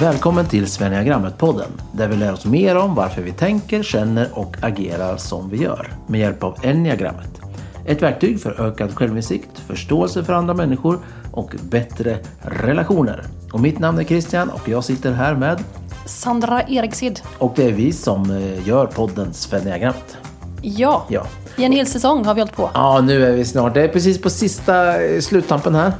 [0.00, 5.16] Välkommen till Svenniagrammet-podden där vi lär oss mer om varför vi tänker, känner och agerar
[5.16, 7.40] som vi gör med hjälp av enneagrammet.
[7.86, 10.98] Ett verktyg för ökad självinsikt, förståelse för andra människor
[11.32, 13.24] och bättre relationer.
[13.52, 15.64] Och mitt namn är Christian och jag sitter här med
[16.06, 17.20] Sandra Eriksid.
[17.38, 20.16] och det är vi som eh, gör podden Svenniagrammet.
[20.62, 21.04] Ja.
[21.08, 21.26] Ja.
[21.56, 22.70] i en hel säsong har vi hållit på.
[22.74, 23.74] Ja, nu är vi snart.
[23.74, 25.92] Det är precis på sista eh, sluttampen här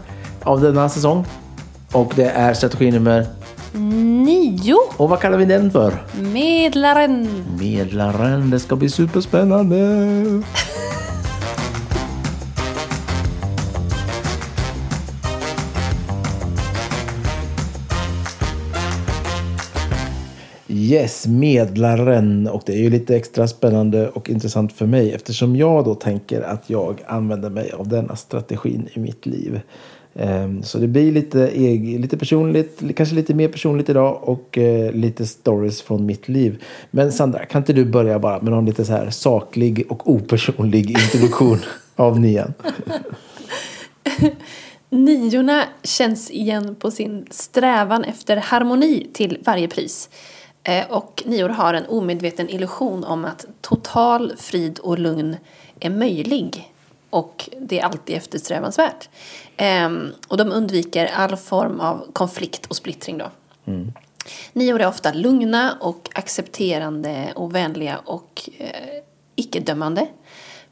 [0.43, 1.27] av denna säsong.
[1.93, 3.27] Och det är strategi nummer...
[3.73, 4.77] Nio.
[4.97, 5.93] Och vad kallar vi den för?
[6.33, 7.29] Medlaren.
[7.59, 8.51] Medlaren.
[8.51, 9.77] Det ska bli superspännande.
[20.69, 22.49] Yes, medlaren.
[22.49, 26.43] Och det är ju lite extra spännande och intressant för mig eftersom jag då tänker
[26.43, 29.61] att jag använder mig av denna strategin i mitt liv.
[30.15, 31.51] Ehm, så det blir lite,
[31.99, 36.63] lite personligt, kanske lite mer personligt idag och eh, lite stories från mitt liv.
[36.91, 40.91] Men Sandra, kan inte du börja bara med någon lite så här saklig och opersonlig
[41.01, 41.59] introduktion
[41.97, 42.55] av nian?
[44.93, 50.11] Niorna känns igen på sin strävan efter harmoni till varje pris.
[50.63, 55.37] Eh, och nior har en omedveten illusion om att total frid och lugn
[55.81, 56.73] är möjlig.
[57.11, 59.09] Och det är alltid eftersträvansvärt.
[59.57, 63.31] Ehm, Och de undviker all form av konflikt och splittring då.
[64.53, 69.03] Nior är ofta lugna och accepterande och vänliga och eh,
[69.37, 70.07] icke-dömande.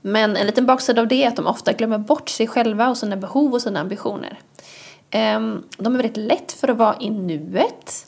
[0.00, 2.96] Men en liten baksida av det är att de ofta glömmer bort sig själva och
[2.96, 4.38] sina behov och sina ambitioner.
[5.10, 8.07] Ehm, de är väldigt lätt för att vara i nuet.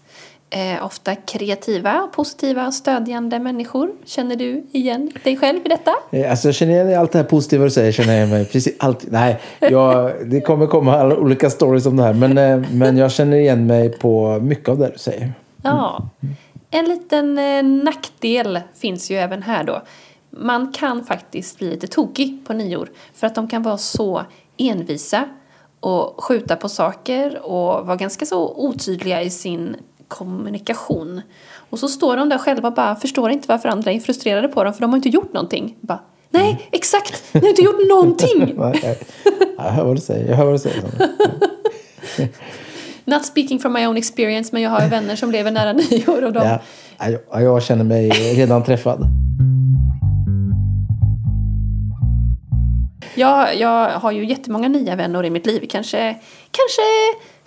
[0.52, 3.90] Eh, ofta kreativa, positiva, stödjande människor.
[4.04, 5.90] Känner du igen dig själv i detta?
[6.10, 7.92] Eh, Alltså jag känner igen allt det här positiva du säger.
[7.92, 9.04] Känner jag mig precis allt.
[9.10, 12.12] Nej, jag, det kommer komma alla olika stories om det här.
[12.14, 15.32] Men, eh, men jag känner igen mig på mycket av det du säger.
[15.62, 16.08] Ja.
[16.70, 19.82] En liten eh, nackdel finns ju även här då.
[20.30, 24.22] Man kan faktiskt bli lite tokig på nior för att de kan vara så
[24.58, 25.24] envisa
[25.80, 29.76] och skjuta på saker och vara ganska så otydliga i sin
[30.10, 31.20] kommunikation.
[31.70, 34.64] Och så står de där själva och bara förstår inte varför andra är frustrerade på
[34.64, 35.76] dem för de har inte gjort någonting.
[35.80, 36.00] Bara,
[36.30, 37.34] Nej, exakt!
[37.34, 38.54] Ni har inte gjort någonting!
[39.56, 40.28] Jag, hör vad du säger.
[40.28, 40.82] Jag hör vad du säger.
[43.04, 46.32] Not speaking from my own experience men jag har vänner som lever nära nior och
[46.32, 46.58] de
[46.98, 49.06] Ja, jag känner mig redan träffad.
[53.14, 55.66] Jag, jag har ju jättemånga nya vänner i mitt liv.
[55.70, 56.16] Kanske,
[56.50, 56.82] kanske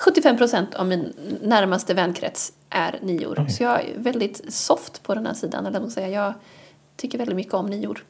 [0.04, 3.46] 75 procent av min närmaste vänkrets är nior.
[3.50, 5.66] Så jag är väldigt soft på den här sidan.
[5.66, 6.10] Eller säga.
[6.10, 6.34] Jag
[6.96, 8.06] tycker väldigt mycket om nior.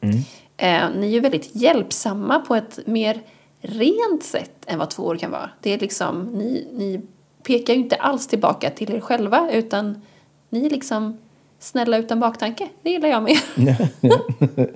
[0.57, 3.21] Eh, ni är väldigt hjälpsamma på ett mer
[3.61, 5.49] rent sätt än vad två år kan vara.
[5.61, 7.01] Det är liksom, ni, ni
[7.43, 10.01] pekar ju inte alls tillbaka till er själva utan
[10.49, 11.17] ni är liksom
[11.59, 12.69] snälla utan baktanke.
[12.81, 13.37] Det gillar jag med.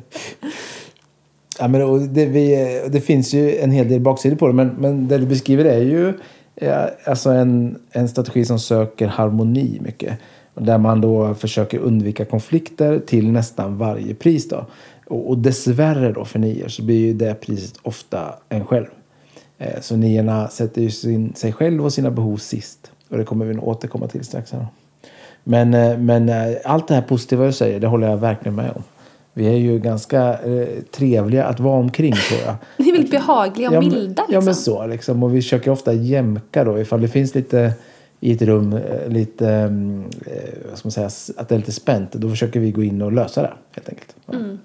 [1.60, 4.68] Ja, men, och det, vi, det finns ju en hel del baksidor på det, men,
[4.68, 6.14] men det du beskriver är ju
[6.62, 10.20] Eh, alltså en, en strategi som söker harmoni mycket.
[10.54, 14.50] Där man då försöker undvika konflikter till nästan varje pris.
[14.50, 14.66] Då.
[15.08, 18.86] Och, och dessvärre då för nior så blir ju det priset ofta en själv.
[19.58, 22.92] Eh, så niorna sätter ju sin, sig själv och sina behov sist.
[23.10, 24.52] Och det kommer vi nog återkomma till strax.
[24.52, 24.68] Här.
[25.44, 28.72] Men, eh, men eh, allt det här positiva du säger, det håller jag verkligen med
[28.72, 28.84] om.
[29.38, 32.56] Vi är ju ganska eh, trevliga att vara omkring tror jag.
[32.78, 34.00] Ni är väldigt behagliga och Ja, milda.
[34.24, 34.26] Liksom.
[34.34, 35.24] Ja men så liksom.
[35.24, 37.74] Och vi försöker ofta jämka då ifall det finns lite
[38.20, 40.34] i ett rum, eh, lite, mm, eh,
[40.70, 42.12] vad ska man säga, att det är lite spänt.
[42.12, 44.16] Då försöker vi gå in och lösa det helt enkelt.
[44.34, 44.60] Mm.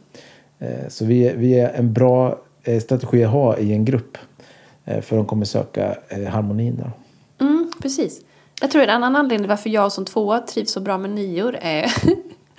[0.59, 2.38] Eh, Så vi, är- vi är en bra
[2.82, 4.19] strategi att ha i en grupp.
[5.03, 5.97] För de kommer söka
[6.31, 6.91] harmonin där.
[7.47, 8.21] Mm, precis.
[8.61, 11.87] Jag tror en annan anledning varför jag som tvåa trivs så bra med nior är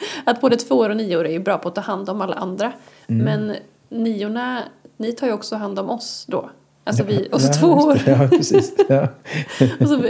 [0.25, 2.71] att både tvåor och nior är ju bra på att ta hand om alla andra.
[3.07, 3.25] Mm.
[3.25, 3.55] Men
[3.89, 4.59] niorna,
[4.97, 6.49] ni tar ju också hand om oss då.
[6.83, 8.11] Alltså vi, oss Ja, just det.
[8.11, 8.73] Ja, precis.
[8.89, 9.07] Ja.
[9.79, 10.03] Och så,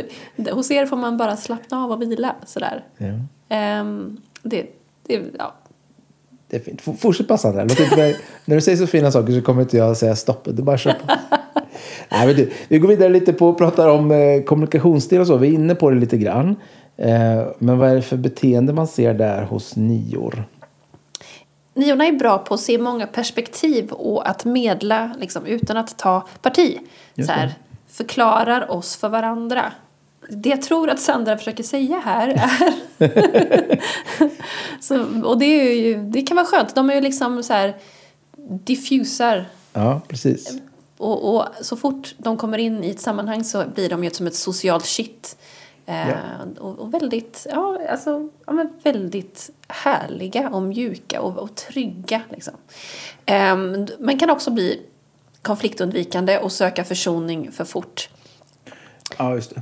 [0.54, 2.84] hos er får man bara slappna av och vila sådär.
[2.98, 3.08] Ja.
[3.50, 4.66] Ehm, det,
[5.08, 5.54] det, ja.
[6.50, 6.82] Det är fint.
[6.88, 7.30] F- Fortsätt.
[7.30, 10.48] Låt inte mig, när du säger så fina saker så kommer inte jag säga stopp.
[10.52, 11.14] Du bara kör på.
[12.12, 15.38] Nej, men du, vi går vidare lite på och pratar om eh, kommunikationsstil och så.
[15.38, 16.56] Vi är inne på det lite grann.
[16.98, 20.46] Eh, men vad är det för beteende man ser där hos nior?
[21.74, 26.28] Niorna är bra på att se många perspektiv och att medla liksom, utan att ta
[26.42, 26.80] parti.
[27.16, 27.54] Så här,
[27.88, 29.72] förklarar oss för varandra.
[30.30, 33.80] Det jag tror att Sandra försöker säga här är...
[34.82, 36.76] så, och det, är ju, det kan vara skönt.
[36.76, 37.76] De är ju liksom så här
[38.38, 39.46] diffusar.
[39.74, 40.58] Ja, precis.
[40.98, 44.28] Och, och så fort de kommer in i ett sammanhang så blir de ju som
[44.28, 45.38] ett socialt shit.
[45.86, 52.22] Eh, och, och väldigt, ja, alltså, ja, men väldigt härliga och mjuka och, och trygga.
[52.30, 52.54] Liksom.
[53.26, 53.56] Eh,
[54.00, 54.82] man kan också bli
[55.42, 58.10] konfliktundvikande och söka försoning för fort.
[59.18, 59.62] Ja, just det.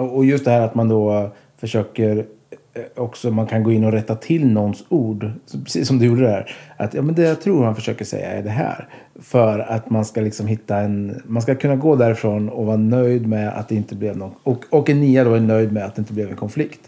[0.00, 2.26] Och just det här att man då försöker
[2.96, 5.30] också, man kan gå in och rätta till någons ord,
[5.64, 6.56] precis som du gjorde där.
[6.76, 8.88] Att ja, men det jag tror han försöker säga är det här.
[9.20, 13.26] För att man ska liksom hitta en, man ska kunna gå därifrån och vara nöjd
[13.26, 15.94] med att det inte blev någon, och, och en nia då är nöjd med att
[15.94, 16.80] det inte blev en konflikt.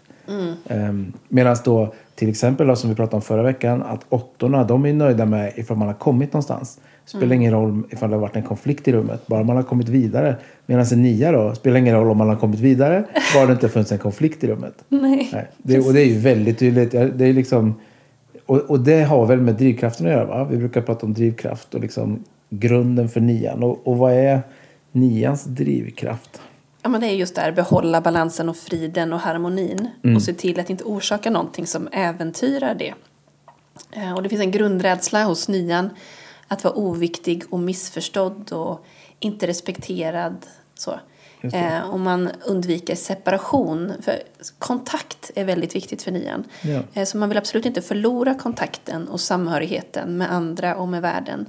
[0.69, 4.87] Um, Medan då till exempel då, som vi pratade om förra veckan att åttorna de
[4.87, 6.81] är nöjda med ifall man har kommit någonstans.
[7.04, 9.88] Spelar ingen roll ifall det har varit en konflikt i rummet, bara man har kommit
[9.88, 10.37] vidare.
[10.66, 13.04] Medan en nia då, spelar ingen roll om man har kommit vidare,
[13.34, 14.75] bara det inte funnits en konflikt i rummet.
[14.88, 15.28] Nej.
[15.32, 15.49] Nej.
[15.58, 16.90] Det, och det är ju väldigt tydligt.
[16.90, 17.75] Det är liksom,
[18.46, 20.44] och, och det har väl med drivkraften att göra va?
[20.50, 23.62] Vi brukar prata om drivkraft och liksom grunden för nian.
[23.62, 24.40] Och, och vad är
[24.93, 26.40] nians drivkraft?
[26.82, 29.88] Ja, men det är just där, behålla balansen och friden och harmonin.
[30.16, 32.94] Och se till att inte orsaka någonting som äventyrar det.
[33.93, 35.90] Eh, Och det finns en grundrädsla hos nian
[36.52, 38.84] att vara oviktig och missförstådd och
[39.19, 40.46] inte respekterad.
[40.75, 41.00] Så.
[41.52, 43.93] Eh, och man undviker separation.
[44.00, 44.22] För
[44.58, 46.44] kontakt är väldigt viktigt för nian.
[46.62, 46.81] Ja.
[46.94, 51.46] Eh, Så man vill absolut inte förlora kontakten och samhörigheten med andra och med världen.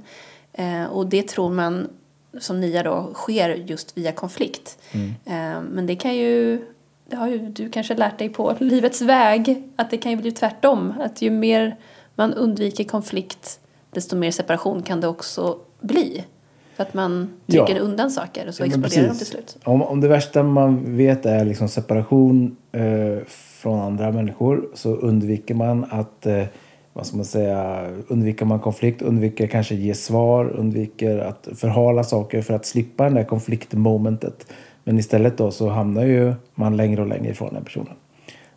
[0.52, 1.88] Eh, Och det tror man
[2.38, 4.78] som nia då sker just via konflikt.
[5.24, 6.64] Eh, Men det kan ju,
[7.08, 10.32] det har ju du kanske lärt dig på livets väg, att det kan ju bli
[10.32, 10.94] tvärtom.
[11.00, 11.76] Att ju mer
[12.14, 13.60] man undviker konflikt,
[13.94, 16.24] desto mer separation kan det också bli.
[16.76, 17.66] För att man Ja.
[17.66, 19.56] trycker undan saker och så Ja, exploderar de till slut.
[19.64, 25.54] Om, om det värsta man vet är liksom separation eh, från andra människor så undviker
[25.54, 26.44] man att eh,
[26.92, 32.42] vad ska man säga, undviker man konflikt, undviker kanske ge svar, undviker att förhala saker
[32.42, 34.46] för att slippa det där konfliktmomentet.
[34.84, 37.92] Men istället då så hamnar ju man längre och längre ifrån den personen.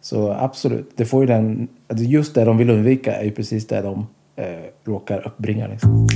[0.01, 3.81] Så absolut, det får ju den, just det de vill undvika är ju precis det
[3.81, 4.07] de
[4.38, 5.68] eh, råkar uppbringa.
[5.68, 6.07] Liksom.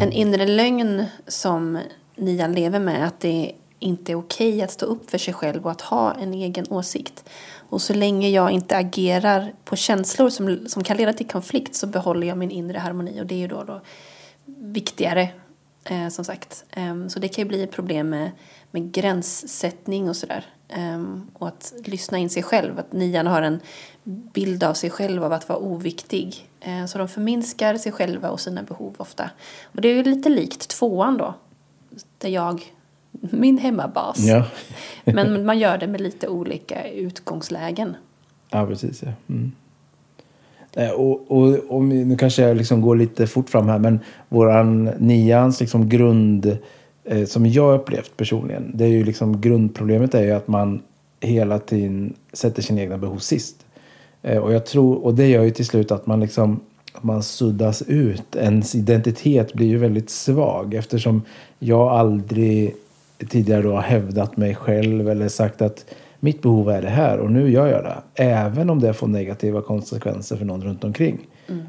[0.00, 1.78] En inre lögn som
[2.16, 5.70] nian lever med att det inte är okej att stå upp för sig själv och
[5.70, 7.24] att ha en egen åsikt.
[7.68, 11.86] Och så länge jag inte agerar på känslor som, som kan leda till konflikt så
[11.86, 13.80] behåller jag min inre harmoni och det är ju då, då
[14.44, 15.28] viktigare
[15.84, 16.64] eh, som sagt.
[16.70, 18.30] Eh, så det kan ju bli ett problem med,
[18.70, 20.44] med gränssättning och sådär.
[20.68, 22.78] Ehm, och att lyssna in sig själv.
[22.78, 23.60] Att nian har en
[24.04, 26.48] bild av sig själv av att vara oviktig.
[26.60, 29.30] Eh, så de förminskar sig själva och sina behov ofta.
[29.62, 31.34] Och det är ju lite likt tvåan då.
[32.18, 32.72] Där jag,
[33.10, 34.18] min hemmabas.
[34.18, 34.44] Ja.
[35.04, 37.96] Men man gör det med lite olika utgångslägen.
[38.50, 39.02] Ja, precis.
[39.02, 39.12] Ja.
[39.28, 39.52] Mm.
[40.72, 44.84] Eh, Och, och, och nu kanske jag liksom går lite fort fram här, men våran
[44.84, 46.58] nians liksom grund,
[47.08, 50.82] eh, som jag upplevt personligen, det är ju liksom grundproblemet är ju att man
[51.20, 53.66] hela tiden sätter sina egna behov sist.
[54.22, 56.60] Eh, och jag tror, och det gör ju till slut att man liksom
[56.92, 58.36] att man suddas ut.
[58.36, 61.22] Ens identitet blir ju väldigt svag eftersom
[61.58, 62.74] jag aldrig
[63.28, 65.84] tidigare då har hävdat mig själv eller sagt att
[66.20, 68.24] mitt behov är det här och nu gör jag det.
[68.24, 71.18] Även om det får negativa konsekvenser för någon runt omkring.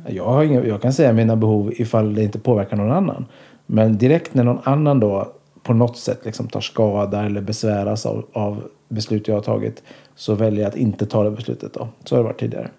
[0.07, 3.25] Jag, har inga, jag kan säga mina behov ifall det inte påverkar någon annan.
[3.71, 5.33] Men direkt när någon annan då
[5.63, 9.83] på något sätt liksom tar skada eller besväras av, av beslut jag har tagit
[10.15, 11.87] så väljer jag att inte ta det beslutet då.
[12.03, 12.69] Så har det varit tidigare.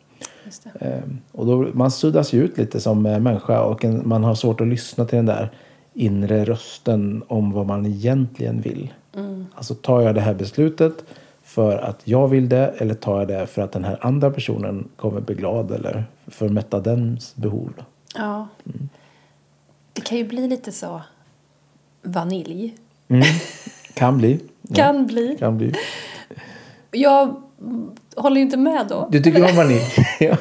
[0.62, 0.87] Det.
[0.87, 4.35] Ehm, och då, man suddas ju ut lite som eh, människa och en, man har
[4.35, 5.50] svårt att lyssna till den där
[5.94, 8.94] inre rösten om vad man egentligen vill.
[9.54, 11.04] Alltså tar jag det här beslutet
[11.42, 14.88] för att jag vill det eller tar jag det för att den här andra personen
[14.97, 17.73] kommer bli glad eller för att mätta dens behov?
[18.14, 18.49] Ja.
[19.92, 21.02] Det kan ju bli lite så
[22.02, 22.75] vanilj.
[23.09, 23.23] Mm.
[23.94, 24.40] Kan bli.
[24.62, 25.37] Ja, Kan bli.
[25.38, 25.73] kan bli.
[26.90, 27.42] Jag
[28.16, 29.09] håller ju inte med då.
[29.12, 29.80] Du tycker om vanilj?
[30.20, 30.37] ja.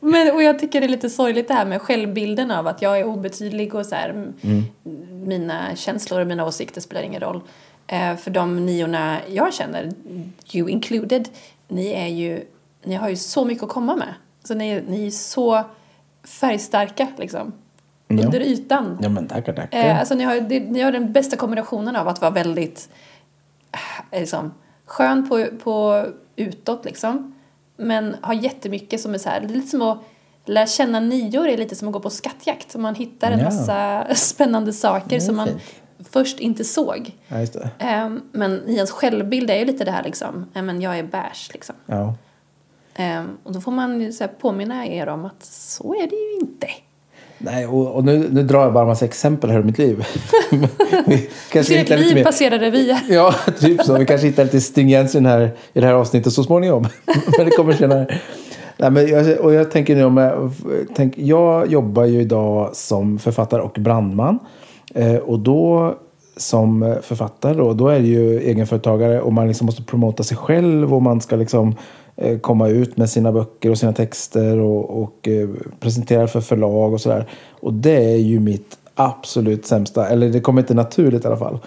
[0.00, 2.98] Men, och jag tycker det är lite sorgligt det här med självbilden av att jag
[2.98, 4.64] är obetydlig och så här, m-
[5.26, 7.40] mina känslor och mina åsikter spelar ingen roll.
[7.86, 9.90] Eh, för de niorna jag känner,
[10.52, 11.28] you included,
[11.68, 12.44] ni är ju,
[12.84, 14.14] ni har ju så mycket att komma med.
[14.44, 15.64] Så ni, ni är så
[16.28, 17.52] färgstarka liksom.
[18.08, 18.24] Ja.
[18.24, 18.98] Under ytan.
[19.02, 19.78] ja, men tackar, tackar.
[19.78, 22.88] Eh, alltså ni har, det, ni har den bästa kombinationen av att vara väldigt
[24.10, 24.54] eh, liksom,
[24.86, 26.06] skön på, på
[26.36, 27.34] utåt liksom.
[27.76, 29.98] Men har jättemycket som är så här, det är lite som att
[30.44, 32.76] lära känna nior är lite som att gå på skattjakt.
[32.76, 33.44] Man hittar en Ja.
[33.44, 35.48] massa spännande saker som man
[36.10, 37.10] först inte såg.
[37.28, 37.36] Ja.
[37.78, 41.50] Ehm, men nians självbild är ju lite det här liksom, "Nej, men jag är beige
[41.52, 41.74] liksom.
[41.86, 42.14] Ja.
[43.00, 46.66] Ehm, och då får man så påminna er om att så är det ju inte.
[47.38, 50.06] Nej, och, och nu, nu drar jag bara en massa exempel här ur mitt liv.
[51.06, 52.96] Vi kanske lite liv mer- passera revy.
[53.08, 53.98] Ja, typ så.
[53.98, 56.82] Vi kanske hittar lite stringens i, här, i det här avsnittet så småningom.
[57.38, 58.18] men det kommer senare.
[58.76, 60.52] Nej, men jag, och jag tänker nu om jag,
[60.94, 64.38] tänk, jag jobbar ju idag som författare och brandman.
[64.94, 65.94] Eh, och då
[66.36, 70.94] som författare då, då är det ju egenföretagare och man liksom måste promota sig själv
[70.94, 71.74] och man ska liksom
[72.20, 75.48] Eh, komma ut med sina böcker och sina texter och, och eh,
[75.80, 77.26] presentera för förlag och sådär.
[77.60, 81.58] Och det är ju mitt absolut sämsta, eller det kommer inte naturligt i alla fall.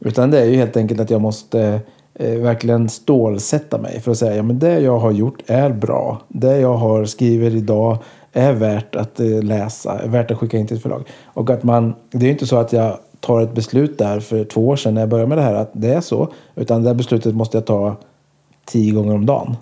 [0.00, 1.80] Utan det är ju helt enkelt att jag måste
[2.14, 6.20] eh, verkligen stålsätta mig för att säga ja men det jag har gjort är bra.
[6.28, 7.98] Det jag har skriver idag
[8.32, 11.02] är värt att eh, läsa, är värt att skicka in till ett förlag.
[11.24, 14.44] Och att man, det är ju inte så att jag tar ett beslut där för
[14.44, 16.28] två år sedan när jag började med det här att det är så.
[16.54, 17.96] Utan det här beslutet måste jag ta
[18.64, 19.56] tio gånger om dagen.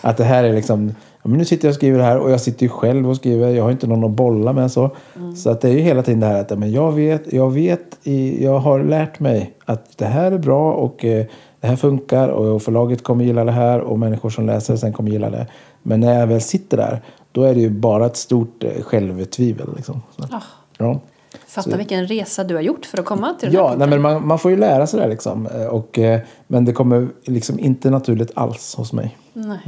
[0.00, 2.40] att det här är liksom, ja, men nu sitter jag och skriver här och jag
[2.40, 3.48] sitter ju själv och skriver.
[3.48, 4.90] Jag har inte någon att bolla med så.
[5.36, 7.50] Så att det är ju hela tiden det här att ja, men jag vet, jag
[7.50, 11.26] vet, i, jag har lärt mig att det här är bra och eh,
[11.60, 15.10] det här funkar och förlaget kommer gilla det här och människor som läser sen kommer
[15.10, 15.46] gilla det.
[15.82, 19.68] Men när jag väl sitter där, då är det ju bara ett stort eh, självtvivel.
[19.76, 20.02] Liksom.
[20.16, 20.42] Så, Ah,
[20.78, 21.00] ja.
[21.46, 24.02] Fatta vilken resa du har gjort för att komma till den Ja, här nej, punkten.
[24.02, 25.46] men man, man får ju lära sig det liksom.
[25.46, 29.18] Eh, Och, eh, men det kommer liksom inte naturligt alls hos mig.
[29.32, 29.58] Nej.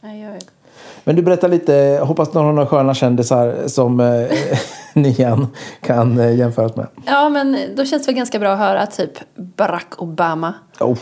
[0.00, 0.32] Nej, jag...
[1.04, 4.26] Men du berättar lite, hoppas någon några sköna kändisar som eh,
[4.94, 5.46] nian
[5.80, 6.86] kan eh, jämföras med.
[7.06, 10.98] Ja, men då känns det väl ganska bra att höra typ Barack Obama Oh,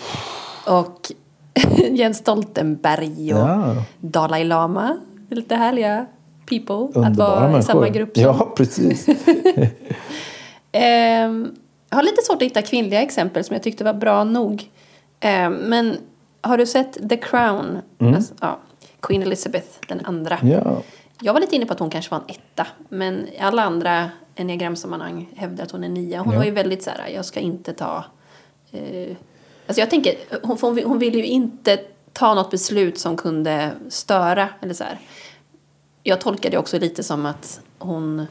[0.66, 1.12] och
[1.90, 4.96] Jens Stoltenberg och ja, Dalai Lama.
[5.30, 6.06] Lite härliga
[6.48, 7.60] people att underbara vara i människor.
[7.72, 8.22] samma grupp som.
[8.22, 9.06] Ja, precis.
[10.72, 11.54] Ehm,
[11.90, 14.70] jag har lite svårt att hitta kvinnliga exempel som jag tyckte var bra nog.
[15.20, 15.96] Ehm, men
[16.40, 17.78] har du sett The Crown?
[18.00, 18.58] Alltså, ja,
[19.00, 20.38] Queen Elizabeth den andra.
[20.42, 20.82] Ja.
[21.22, 22.66] Jag var lite inne på att hon kanske var en etta.
[22.88, 26.20] Men i alla andra enneagramsammanhang hävdar att hon är nia.
[26.20, 26.38] Hon Ja.
[26.38, 28.04] var ju väldigt så här, jag ska inte ta...
[28.72, 29.16] Eh,
[29.66, 31.78] alltså jag tänker, hon, hon, hon ville ju inte
[32.12, 34.48] ta något beslut som kunde störa.
[34.60, 34.98] Eller så här.
[36.08, 38.26] Jag tolkade det också lite som att hon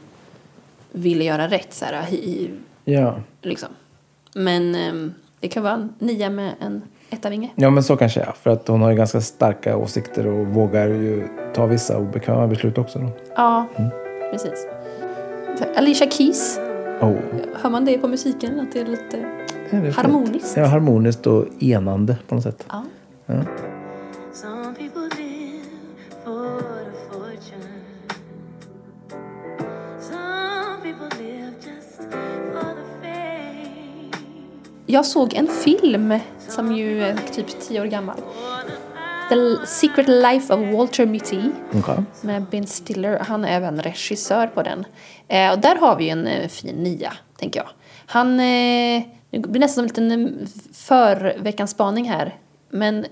[0.92, 1.74] ville göra rätt.
[1.74, 2.50] Så här, i,
[2.84, 3.14] Ja.
[3.42, 3.68] liksom.
[4.34, 7.50] Men ehm, det kan vara en nia med en etta-vinge.
[7.54, 8.32] ja, men så kanske är.
[8.42, 12.78] För att hon har ju ganska starka åsikter och vågar ju ta vissa obekväma beslut
[12.78, 12.98] också.
[12.98, 13.08] Då.
[13.36, 13.66] Ja,
[14.32, 14.66] precis.
[15.76, 16.58] Alicia Keys,
[17.00, 17.16] Oh.
[17.62, 18.60] hör man det på musiken?
[18.60, 19.26] Att det är lite Ja,
[19.70, 19.96] det är fint.
[19.96, 20.56] harmoniskt?
[20.56, 22.66] Ja, harmoniskt och enande på något sätt.
[22.68, 22.82] Ja.
[23.26, 23.44] Some
[34.90, 38.16] Jag såg en film som ju är typ tio år gammal.
[39.28, 41.40] The Secret Life of Walter Mitty
[41.74, 42.04] Okej.
[42.20, 43.18] med Ben Stiller.
[43.18, 44.84] Han är även regissör på den.
[45.28, 47.68] Eh, och där har vi en eh, fin nia, tänker jag.
[48.06, 52.36] Han, eh, det blir nästan som en liten eh, för veckans spaning här.
[52.70, 53.06] Men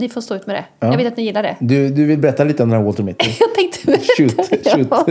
[0.00, 0.64] ni får stå ut med det.
[0.80, 0.86] Ja.
[0.90, 1.56] Jag vet att ni gillar det.
[1.60, 3.30] Du, du vill berätta lite om den här Walter Mitty?
[3.40, 4.88] Jag tänkte berätta Shoot, shoot.
[4.90, 5.06] Ja.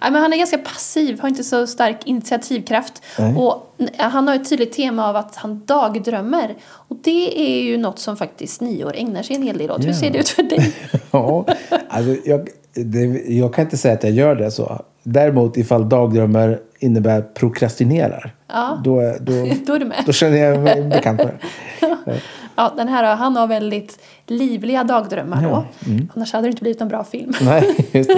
[0.00, 3.02] Nej, men han är ganska passiv, har inte så stark initiativkraft.
[3.36, 6.54] Och n- han har ett tydligt tema av att han dagdrömmer.
[6.70, 9.84] Och det är ju något som faktiskt nior ägnar sig en hel del åt.
[9.86, 10.72] Hur ser det ut för dig?
[11.10, 11.44] Ja,
[11.88, 14.84] alltså jag, det, jag kan inte säga att jag gör det så.
[15.02, 18.34] Däremot ifall dagdrömmar innebär prokrastinerar.
[18.46, 18.80] Ja.
[18.84, 19.32] Då, då,
[19.66, 20.02] Då är du med.
[20.06, 22.20] då känner jag mig bekant med det.
[22.58, 25.48] Ja, den här, han har väldigt livliga dagdrömmar då.
[25.48, 26.08] Ja, mm.
[26.16, 27.32] Annars hade det inte blivit en bra film.
[27.42, 28.10] Nej, just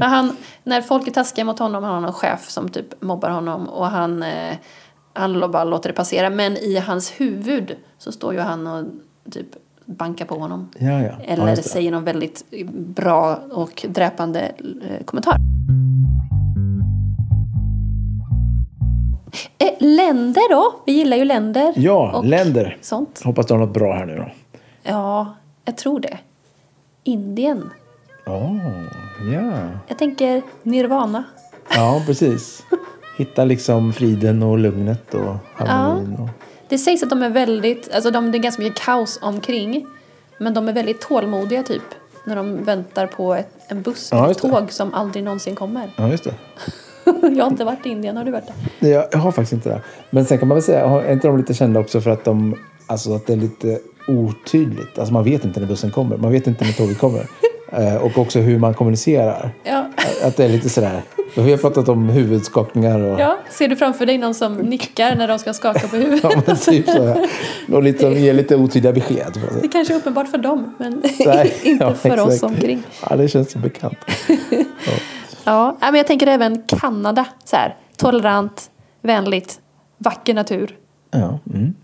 [0.00, 3.68] han, när folk är taskiga mot honom, han har någon chef som typ mobbar honom
[3.68, 4.54] och han, eh,
[5.12, 6.30] han bara låter det passera.
[6.30, 8.84] Men i hans huvud så står ju han och
[9.30, 9.46] typ
[9.84, 10.68] bankar på honom.
[10.78, 11.12] Ja, ja.
[11.24, 15.36] Eller ja, säger någon väldigt bra och dräpande eh, kommentar.
[19.64, 20.74] Eh, länder då?
[20.86, 21.72] Vi gillar ju länder.
[21.76, 22.76] Ja, länder.
[22.80, 23.20] Sånt.
[23.24, 24.30] Hoppas du har något bra här nu då.
[24.82, 26.18] Ja, jag tror det.
[27.04, 27.70] Indien.
[28.26, 28.56] Oh,
[29.34, 29.52] ja.
[29.86, 31.24] Jag tänker Nirvana.
[31.74, 32.62] ja, precis.
[33.18, 36.16] Hitta liksom friden och lugnet och harmonin.
[36.20, 36.28] Och...
[36.68, 39.86] Det sägs att de är väldigt, alltså de, det är ganska mycket kaos omkring.
[40.38, 41.82] Men de är väldigt tålmodiga typ.
[42.24, 44.48] När de väntar på ett, en buss Ja, ett det.
[44.50, 45.90] tåg som aldrig någonsin kommer.
[45.96, 46.34] Ja, just det.
[47.36, 48.56] jag har inte varit i Indien, har du varit där?
[48.78, 49.80] Nej, Jag, har faktiskt inte det.
[50.10, 52.56] Men sen kan man väl säga, är inte de lite kända också för att de,
[52.86, 53.78] alltså att det är lite
[54.08, 54.98] otydligt.
[54.98, 56.16] Alltså man vet inte när bussen kommer.
[56.16, 57.26] Man vet inte när tåget kommer.
[57.72, 59.50] Eh, och också hur man kommunicerar.
[59.64, 59.90] Ja.
[60.22, 61.02] Att det är lite sådär.
[61.36, 63.20] Vi har pratat om huvudskakningar och...
[63.20, 63.38] ja.
[63.50, 66.22] Ser du framför dig någon som nickar när de ska skaka på huvudet?
[66.32, 67.26] Ja, men typ så.
[67.72, 69.40] Och lite, ger lite otydliga besked.
[69.62, 72.42] Det kanske är uppenbart för dem, men Nej, inte ja, för oss exakt.
[72.42, 72.82] omkring.
[73.10, 73.98] Ja, det känns så bekant.
[74.28, 74.92] Ja,
[75.50, 77.24] Ja, men jag tänker även Kanada.
[77.44, 78.70] Så här, tolerant,
[79.02, 79.60] vänligt,
[79.98, 80.76] vacker natur.
[81.10, 81.74] Ja, mm.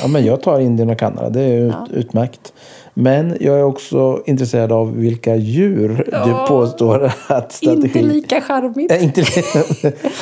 [0.00, 1.30] ja, men jag tar Indien och Kanada.
[1.30, 1.86] Det är ut, Ja.
[1.94, 2.52] utmärkt.
[2.94, 6.44] Men jag är också intresserad av vilka djur du Ja.
[6.48, 7.84] påstår att strategin...
[7.84, 8.90] Inte lika charmigt.
[8.90, 9.24] Nej, inte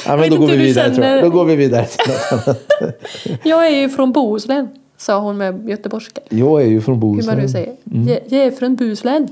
[0.06, 1.22] ja, men då går vi hur du vidare känner.
[1.22, 2.72] Då går vi vidare till något annat.
[3.44, 6.20] Jag är ju från Bohuslän, sa hon med göteborgska.
[6.28, 7.34] Jag är ju från Hur Bohuslän.
[7.36, 7.76] man nu säger.
[7.92, 8.08] Mm.
[8.28, 9.28] Jag är från Bohuslän.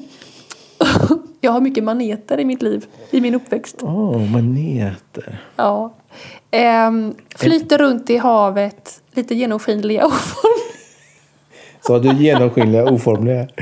[1.45, 3.77] Jag har mycket maneter i mitt liv, i min uppväxt.
[3.83, 5.39] Åh, maneter.
[5.57, 5.95] Ja.
[6.51, 10.65] Ehm, flyter runt i havet, lite genomskinliga oformliga.
[11.81, 13.49] Så du genomskinliga, oformliga.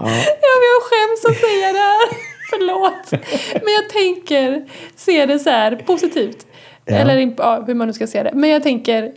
[0.00, 2.08] Ja, men jag skäms att säga det här.
[2.50, 3.12] Förlåt.
[3.64, 6.46] Men jag tänker se det så här positivt.
[6.84, 6.94] Ja.
[6.94, 8.30] Eller ja, hur man nu ska se det.
[8.34, 9.12] Men jag tänker,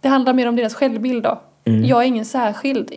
[0.00, 1.40] det handlar mer om deras självbild då.
[1.64, 1.84] Mm.
[1.84, 2.92] Jag är ingen särskild.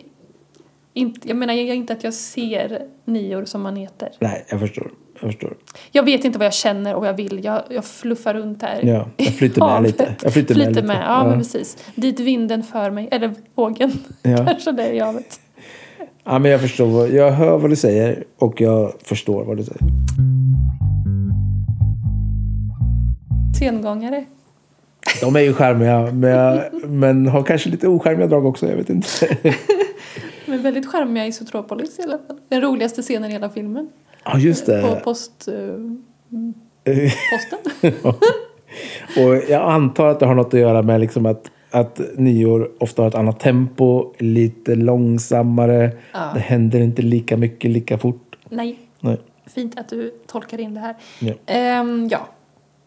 [0.96, 4.08] Inte, jag menar jag, inte att jag ser nior som maneter.
[4.18, 4.90] Nej, jag förstår.
[5.20, 5.56] Jag förstår.
[5.92, 7.44] Jag vet inte vad jag känner och jag vill.
[7.44, 8.80] Jag, jag fluffar runt här.
[8.82, 10.14] Ja, jag flyter med lite.
[10.22, 10.86] Jag flyter med lite.
[10.86, 11.24] Ja, Ja.
[11.28, 11.76] men precis.
[11.94, 13.08] Dit vinden för mig.
[13.10, 13.92] Eller vågen.
[14.22, 14.36] Ja.
[14.46, 15.40] Kanske det är havet.
[16.24, 16.86] Ja, men jag förstår.
[16.86, 19.80] vad- Jag hör vad du säger och jag förstår vad du säger.
[23.58, 24.24] Sengångare.
[25.20, 26.60] De är ju charmiga, men,
[26.98, 28.68] men har kanske lite ocharmiga drag också.
[28.68, 29.08] Jag vet inte.
[30.54, 32.38] Men väldigt charmiga Isotropolis i alla fall.
[32.48, 33.88] Den roligaste scenen i hela filmen.
[34.24, 35.00] Ja, just På det.
[35.04, 35.54] post, eh,
[37.30, 37.92] posten.
[39.16, 43.02] Och jag antar att det har något att göra med liksom att, att nior ofta
[43.02, 45.90] har ett annat tempo, lite långsammare.
[46.12, 46.30] Ja.
[46.34, 48.36] Det händer inte lika mycket lika fort.
[48.48, 49.20] Nej, Nej.
[49.46, 50.94] fint att du tolkar in det här.
[51.18, 51.32] Ja.
[51.46, 52.28] Ehm, ja.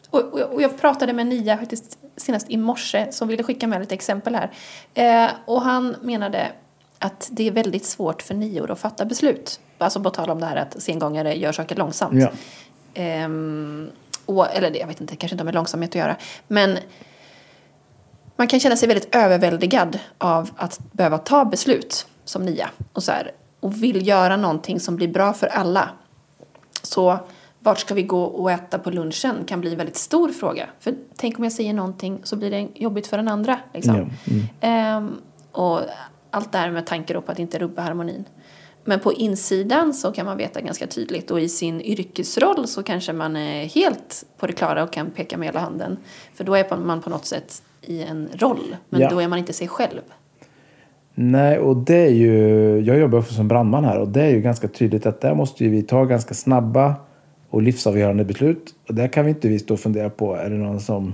[0.10, 3.80] Och, och, och jag pratade med Nia faktiskt senast i morse som ville skicka med
[3.80, 4.52] lite exempel här.
[4.94, 6.48] Eh, och han menade
[7.00, 9.60] att det är väldigt svårt för nior att fatta beslut.
[9.77, 12.22] Alltså på tal om det här att sengångare gör saker långsamt.
[12.22, 12.30] Ja.
[12.93, 13.89] Ehm,
[14.26, 16.15] och, eller det, jag vet inte, kanske inte har med långsamhet att göra.
[16.48, 16.78] Men
[18.36, 22.69] man kan känna sig väldigt överväldigad av att behöva ta beslut som nia.
[22.93, 25.89] Och, så här, och vill göra någonting som blir bra för alla.
[26.82, 27.19] Så
[27.60, 30.69] vart ska vi gå och äta på lunchen kan bli en väldigt stor fråga.
[30.80, 33.60] För tänk om jag säger någonting så blir det jobbigt för den andra.
[33.74, 33.95] Liksom.
[33.95, 34.48] Ja, mm.
[34.62, 35.82] Ehm, och
[36.32, 38.26] allt det här med tanke på att inte rubba harmonin.
[38.86, 43.13] Men på insidan så kan man veta ganska tydligt och i sin yrkesroll så kanske
[43.13, 45.98] man är helt på det klara och kan peka med hela handen.
[46.34, 49.10] För då är man på något sätt i en roll, men Ja.
[49.10, 50.02] då är man inte sig själv.
[51.13, 52.34] Nej, och det är ju...
[52.80, 55.63] Jag jobbar också som brandman här och det är ju ganska tydligt att där måste
[55.63, 56.96] vi ta ganska snabba
[57.50, 58.76] och livsavgörande beslut.
[58.88, 61.13] Och där kan vi inte vi stå och fundera på, är det någon som...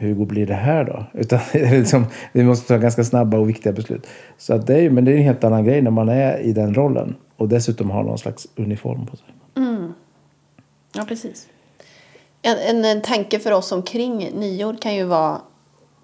[0.00, 1.04] Hur blir det här då?
[1.20, 4.06] Utan liksom, vi måste ta ganska snabba och viktiga beslut.
[4.38, 6.52] Så att det är men det är en helt annan grej när man är i
[6.52, 9.26] den rollen och dessutom har någon slags uniform på sig.
[10.92, 11.48] Ja, precis.
[12.42, 15.40] En, en, en tanke för oss omkring nior kan ju vara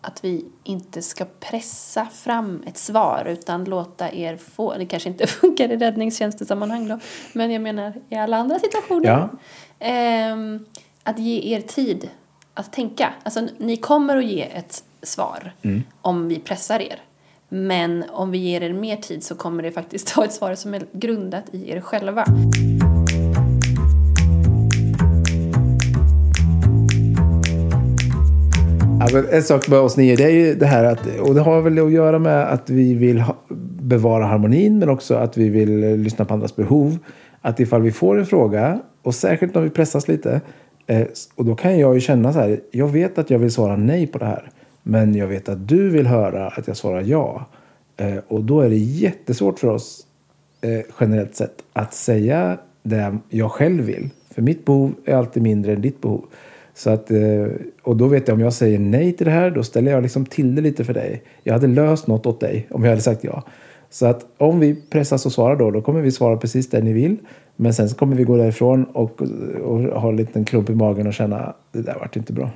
[0.00, 5.26] att vi inte ska pressa fram ett svar utan låta er få, det kanske inte
[5.26, 6.98] funkar i räddningstjänstesammanhang då,
[7.32, 9.08] men jag menar i alla andra situationer.
[9.08, 9.28] Ja.
[9.78, 10.66] Ehm,
[11.02, 12.10] att ge er tid
[12.56, 13.12] att tänka.
[13.22, 15.52] Alltså ni kommer att ge ett svar
[16.02, 17.02] om vi pressar er.
[17.48, 20.74] Men om vi ger er mer tid så kommer det faktiskt ha ett svar som
[20.74, 22.24] är grundat i er själva.
[29.00, 31.40] Ja, men en sak med oss nio, det är ju det här att, och det
[31.40, 33.36] har väl att göra med att vi vill ha,
[33.80, 36.98] bevara harmonin men också att vi vill eh, lyssna på andras behov.
[37.40, 40.40] Att ifall vi får en fråga, och särskilt om vi pressas lite,
[40.86, 43.76] Eh, och då kan jag ju känna så här, jag vet att jag vill svara
[43.76, 44.50] nej på det här,
[44.82, 47.46] men jag vet att du vill höra att jag svarar ja.
[47.96, 50.06] Eh, och då är det jättesvårt för oss
[50.60, 54.10] eh, generellt sett att säga det jag själv vill.
[54.30, 56.24] För mitt behov är alltid mindre än ditt behov.
[56.74, 57.10] Så att,
[57.82, 60.26] och då vet jag om jag säger nej till det här, då ställer jag liksom
[60.26, 61.22] till det lite för dig.
[61.42, 63.42] Jag hade löst något åt dig om jag hade sagt ja.
[63.90, 66.92] Så att om vi pressas och svarar då, då kommer vi svara precis det ni
[66.92, 67.16] vill.
[67.56, 69.22] Men sen så kommer vi gå därifrån och,
[69.62, 72.50] och ha en liten klump i magen och känna det där vart inte bra.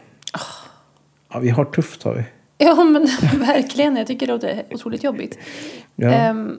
[1.32, 2.24] Ja, vi har tufft har vi.
[2.58, 3.02] Ja, men
[3.40, 3.96] verkligen.
[3.96, 5.38] Jag tycker det låter otroligt jobbigt.
[5.96, 6.08] Ja.
[6.08, 6.58] Ehm,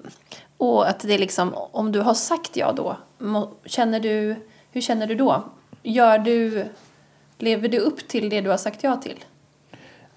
[0.57, 2.97] och att det är liksom, om du har sagt ja då,
[3.65, 4.35] känner du,
[4.71, 5.43] hur känner du då?
[5.83, 6.65] Gör du,
[7.37, 9.19] lever du upp till det du har sagt ja till?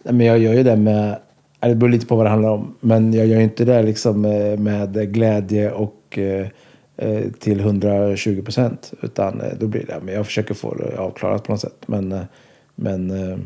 [0.02, 1.18] Nej, Men jag gör ju det med,
[1.60, 2.74] det beror lite på vad det handlar om.
[2.80, 6.46] Men jag gör ju inte det liksom eh, med glädje och eh,
[7.38, 8.92] till 120 procent.
[9.02, 11.82] Utan eh, då blir det, men jag försöker få det avklarat på något sätt.
[11.86, 12.20] Men, eh,
[12.74, 13.38] men, eh,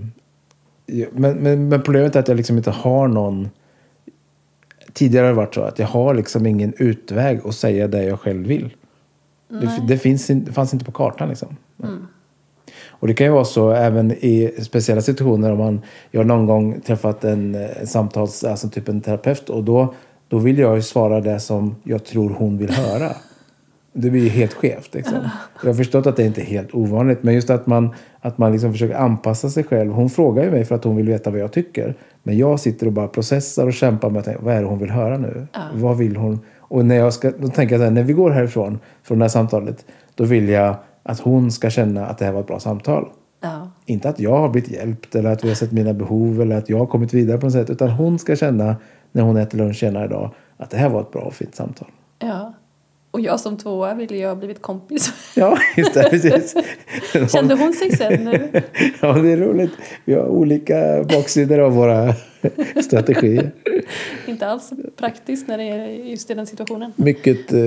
[1.13, 3.49] men, men, men problemet är att jag liksom inte har någon
[4.93, 8.21] Tidigare har det varit så att jag har liksom ingen utväg att säga det jag
[8.21, 8.75] själv vill.
[9.49, 11.57] Det, det finns, in- det fanns inte på kartan liksom.
[12.89, 15.81] Och det kan ju vara så även i speciella situationer om man,
[16.11, 19.95] jag har någon gång träffat en, en samtals, alltså typ en terapeut och då,
[20.29, 23.13] då vill jag ju svara det som jag tror hon vill höra.
[24.01, 24.95] Det blir ju helt skevt.
[24.95, 25.19] Liksom.
[25.63, 28.53] Jag har förstått att det inte är helt ovanligt, men just att man, att man
[28.53, 29.93] liksom försöker anpassa sig själv.
[29.93, 31.95] Hon frågar ju mig för att hon vill veta vad jag tycker.
[32.23, 34.79] Men jag sitter och bara processar och kämpar med att tänka, vad är det hon
[34.79, 35.47] vill höra nu?
[35.75, 36.41] Vad vill hon?
[36.59, 39.25] Och när jag ska, då tänker jag så här, när vi går härifrån, från det
[39.25, 39.85] här samtalet,
[40.15, 43.09] då vill jag att hon ska känna att det här var ett bra samtal.
[43.41, 43.71] Ja.
[43.87, 46.69] Inte att jag har blivit hjälpt eller att vi har sett mina behov eller att
[46.69, 47.71] jag har kommit vidare på något sätt.
[47.71, 48.77] Utan hon ska känna
[49.13, 51.89] när hon äter lunch senare idag att det här var ett bra och fint samtal.
[52.19, 52.55] ja.
[53.19, 55.13] Och jag som tvåa ville ju ha blivit kompis.
[55.35, 56.11] Ja, just det.
[56.11, 56.55] Precis.
[57.33, 58.49] Kände hon sig sen nu?
[59.01, 59.71] Ja, det är roligt.
[60.05, 62.15] Vi har olika baksidor av våra
[62.85, 63.51] strategier.
[64.27, 66.93] Inte alls praktiskt när det är just i den situationen.
[66.97, 67.61] Mycket eh,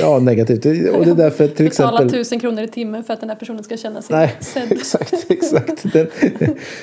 [0.00, 0.64] ja, negativt.
[0.94, 2.18] Och det är därför till Betala exempel...
[2.18, 4.72] tusen kronor i timmen för att den här personen ska känna sig Nej, sedd.
[4.72, 5.26] exakt.
[5.28, 5.92] exakt.
[5.92, 6.06] Den,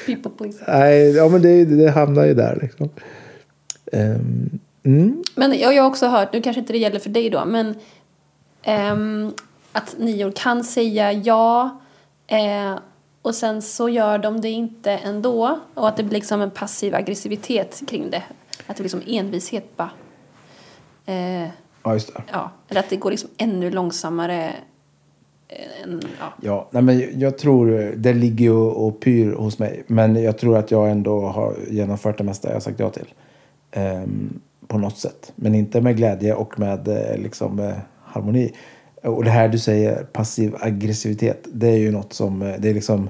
[0.06, 0.64] People please.
[0.68, 2.60] nej, ja, men det, det hamnar ju där.
[2.62, 2.90] Liksom.
[3.92, 5.24] Ehm, mm.
[5.36, 7.76] Men jag jag har också hört, nu kanske inte det gäller för dig då, men
[8.64, 9.32] ehm,
[9.72, 11.80] att nior kan säga ja
[12.28, 12.76] eh,
[13.22, 16.96] och sen så gör de det inte ändå och att det blir liksom en passiv
[16.96, 18.24] aggressivitet kring det.
[18.68, 19.90] Att det blir liksom envishet bara.
[21.06, 21.48] Eh,
[21.84, 22.24] Ja, just det.
[22.32, 24.52] ja, eller att det går liksom ännu långsammare
[25.84, 26.34] än, ja.
[26.42, 29.84] Ja, nej men jag- tror det ligger ju och pyr hos mig.
[29.88, 33.14] Men jag tror att jag ändå har genomfört det mesta jag sagt ja till.
[33.72, 35.32] Ehm, på något sätt.
[35.36, 37.74] Men inte med glädje och med eh, liksom, eh,
[38.12, 38.54] harmoni.
[39.04, 41.48] Och det här du säger, passiv aggressivitet.
[41.54, 43.10] Det är ju något som, eh, det är liksom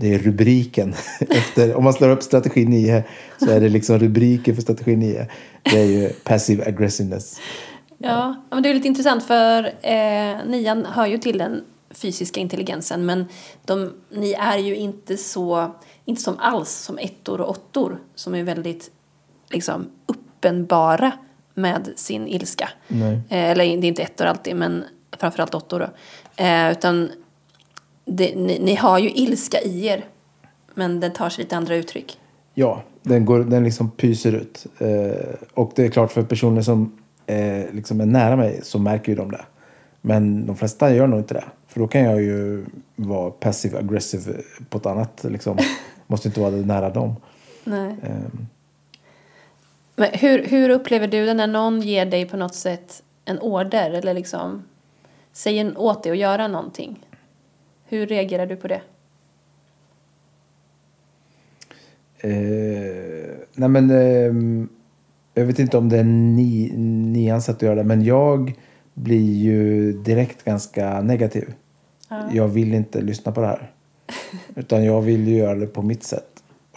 [0.00, 0.94] det är rubriken.
[1.20, 3.04] Efter, om man slår upp strategi 9
[3.38, 5.26] så är det liksom rubriken för strategi 9.
[5.62, 7.40] Det är ju passive aggressiveness.
[7.98, 13.06] Ja, men det är lite intressant för eh, nian hör ju till den fysiska intelligensen
[13.06, 13.24] men
[13.64, 18.42] de, ni är ju inte så, inte som alls som ettor och åttor som är
[18.42, 18.90] väldigt
[19.50, 21.12] liksom uppenbara
[21.58, 22.68] med sin ilska.
[22.88, 23.12] Nej.
[23.28, 24.84] Eh, eller det är inte ettor alltid men
[25.18, 25.88] framförallt åttor då.
[26.44, 27.10] Eh, utan
[28.04, 30.04] det, ni, ni har ju ilska i er
[30.74, 32.18] men den tar sig lite andra uttryck.
[32.54, 34.66] Ja, den, går, den liksom pyser ut.
[34.78, 39.12] Eh, och det är klart för personer som eh, liksom är nära mig så märker
[39.12, 39.44] ju de det.
[40.00, 41.44] Men de flesta gör nog inte det.
[41.66, 42.64] För då kan jag ju
[42.96, 44.32] vara passive aggressive
[44.68, 45.58] på ett annat liksom.
[46.06, 47.16] Måste inte vara nära dem.
[47.64, 47.96] Nej.
[49.98, 53.38] Eh, Men hur, hur upplever du det när någon ger dig på något sätt en
[53.38, 54.64] order eller liksom
[55.32, 57.06] säger åt dig att göra någonting?
[57.84, 58.80] Hur reagerar du på det?
[62.20, 64.68] Eh, nej men, ehm,
[65.34, 66.72] jag vet inte om det är ni,
[67.12, 68.54] nians sätt att göra det, men jag
[68.94, 71.54] blir ju direkt ganska negativ.
[72.32, 73.72] Jag vill inte lyssna på det här.
[74.54, 76.27] Utan jag vill ju göra det på mitt sätt.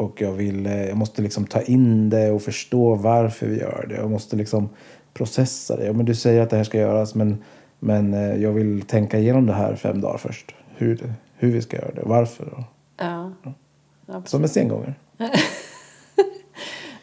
[0.02, 3.86] Och jag, vill, eh, jag måste liksom ta in det och förstå varför vi gör
[3.90, 3.96] det.
[3.96, 4.70] Jag måste liksom
[5.14, 5.86] processa det.
[5.86, 7.44] Ja, men du säger att det här ska göras men,
[7.80, 10.56] men eh, jag vill tänka igenom det här fem dagar först.
[10.76, 12.54] Hur, hur vi ska göra det varför.
[12.54, 12.64] Och,
[12.98, 13.32] Ja.
[14.06, 14.94] ja som en sengångare.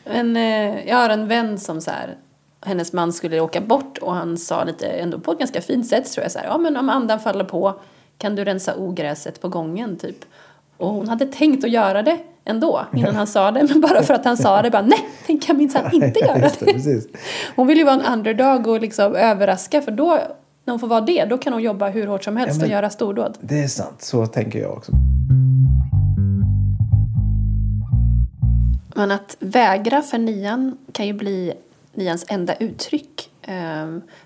[0.05, 2.17] Men eh, jag har en vän som så här,
[2.61, 6.13] hennes man skulle åka bort och han sa lite, ändå på ett ganska fint sätt
[6.13, 7.81] tror jag så här, ja men om andan faller på
[8.19, 10.25] kan du rensa ogräset på gången typ.
[10.77, 14.15] Och hon hade tänkt att göra det ändå innan han sa det, men bara för
[14.15, 17.03] att han sa det bara nej, det kan minsann inte göra det.
[17.57, 20.19] Hon vill ju vara en underdog och liksom överraska för då,
[20.65, 22.65] när hon får vara det, då kan hon jobba hur hårt som helst Ja, men-
[22.67, 23.39] och göra stordåd.
[23.41, 24.93] Det är sant, så tänker jag också.
[28.95, 31.53] Men att vägra för nian kan ju bli
[31.95, 33.31] nians enda uttryck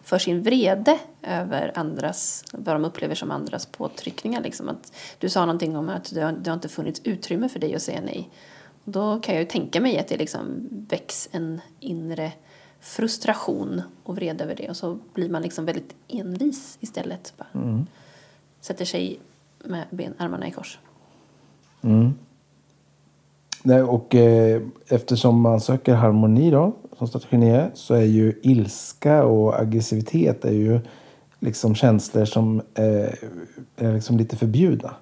[0.02, 4.42] för sin vrede över andras, vad de upplever som andras påtryckningar.
[4.42, 4.68] Liksom.
[4.68, 7.74] Att du sa någonting om att det har, det har inte funnits utrymme för dig
[7.74, 8.30] att säga nej.
[8.84, 12.32] Då kan jag ju tänka mig att det liksom väcks en inre
[12.80, 17.34] frustration och vrede över det och så blir man liksom väldigt envis istället.
[17.36, 17.84] Bara.
[18.60, 19.20] Sätter sig
[19.64, 20.78] med ben, armarna i kors.
[23.62, 26.72] Nej, och eh, eftersom man söker harmoni då,
[27.08, 30.80] som strategin är, så är ju ilska och aggressivitet är ju
[31.38, 33.14] liksom känslor som eh,
[33.76, 34.94] är liksom lite förbjudna.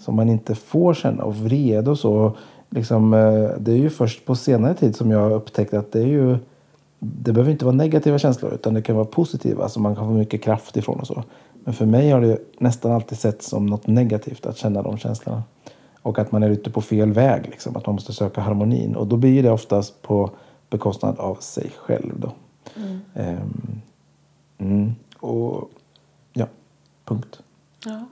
[0.00, 1.24] Som man inte får känna.
[1.24, 2.36] Och vrede och så.
[2.70, 6.00] Liksom, eh, det är ju först på senare tid som jag har upptäckt att det
[6.00, 6.38] är ju
[6.98, 10.12] det behöver inte vara negativa känslor utan det kan vara positiva som man kan få
[10.12, 11.24] mycket kraft ifrån och så.
[11.64, 15.42] Men för mig har det nästan alltid sett som något negativt att känna de känslorna.
[16.02, 18.96] Och att man är ute på fel väg, liksom, att man måste söka harmonin.
[18.96, 20.30] Och då blir det oftast på
[20.70, 22.20] bekostnad av sig själv.
[22.20, 22.32] Då.
[23.14, 23.80] Ehm,
[24.58, 24.94] mm.
[25.16, 25.70] Och
[26.32, 26.46] ja,
[27.04, 27.42] punkt.
[27.84, 28.06] Ja.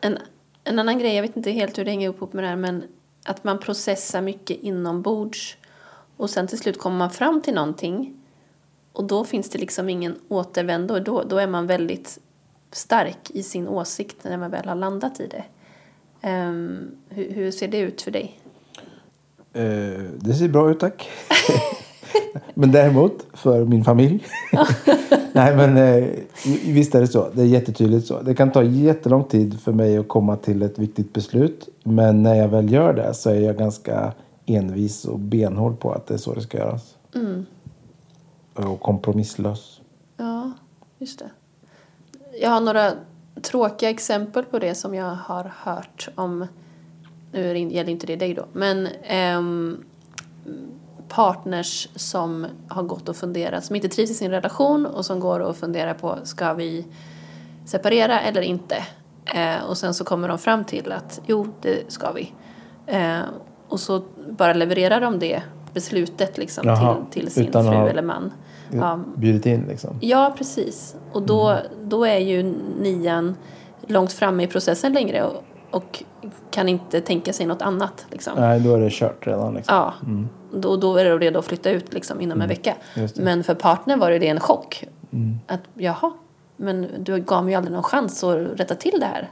[0.00, 0.18] En,
[0.64, 2.84] en annan grej, jag vet inte helt hur det hänger ihop med det här, men
[3.24, 5.56] att man processar mycket inombords
[6.16, 8.22] och sen till slut kommer man fram till någonting
[8.92, 10.98] och då finns det liksom ingen återvändo.
[10.98, 12.18] Då, då är man väldigt
[12.72, 15.44] stark i sin åsikt när man väl har landat i det.
[16.20, 18.40] Ehm, hur, hur ser det ut för dig?
[19.56, 21.08] Eh, det ser bra ut tack.
[22.54, 24.24] men däremot för min familj.
[25.32, 26.08] Nej men eh,
[26.64, 27.28] visst är det så.
[27.32, 28.22] Det är jättetydligt så.
[28.22, 31.68] Det kan ta jättelång tid för mig att komma till ett viktigt beslut.
[31.82, 34.12] Men när jag väl gör det så är jag ganska
[34.46, 36.96] envis och benhård på att det är så det ska göras.
[38.54, 39.80] Och kompromisslös.
[40.16, 40.52] Ja,
[40.98, 41.30] just det.
[42.40, 42.92] Jag har några
[43.42, 46.46] tråkiga exempel på det som jag har hört om.
[47.36, 49.84] Nu gäller inte det dig då, men ehm,
[51.08, 55.40] partners som har gått och funderat, som inte trivs i sin relation och som går
[55.40, 56.86] och funderar på ska vi
[57.66, 58.76] separera eller inte.
[59.34, 62.32] Eh, och sen så kommer de fram till att jo, det ska vi.
[62.86, 63.20] Eh,
[63.68, 65.42] och så bara levererar de det
[65.74, 68.32] beslutet liksom Jaha, till, till sin fru eller man.
[68.72, 69.98] Ja, Bjudit in liksom.
[70.00, 70.96] Ja, precis.
[71.12, 72.42] Och då, då är ju
[72.80, 73.36] nian
[73.86, 76.04] långt framme i processen längre och, och
[76.50, 78.06] kan inte tänka sig något annat.
[78.10, 78.32] Liksom.
[78.38, 79.54] Nej, då är det kört redan.
[79.54, 79.74] Liksom.
[79.76, 79.94] Ja,
[80.52, 82.74] då, då är de redo att flytta ut liksom, inom en vecka.
[83.14, 84.84] Men för partnern var det en chock.
[85.46, 86.12] Att jaha,
[86.56, 89.30] men du gav mig ju aldrig någon chans att rätta till det här.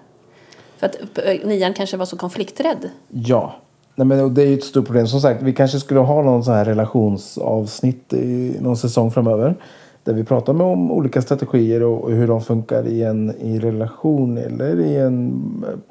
[0.77, 2.91] För att eh, nian kanske var så konflikträdd.
[3.09, 3.55] Ja.
[3.95, 5.07] Nej, men det är ju ett stort problem.
[5.07, 9.57] Som sagt, vi kanske skulle ha någon sån här relationsavsnitt i någon säsong framöver.
[10.05, 14.39] Där vi pratar med om olika strategier och hur de funkar i en i relation
[14.39, 15.43] eller i en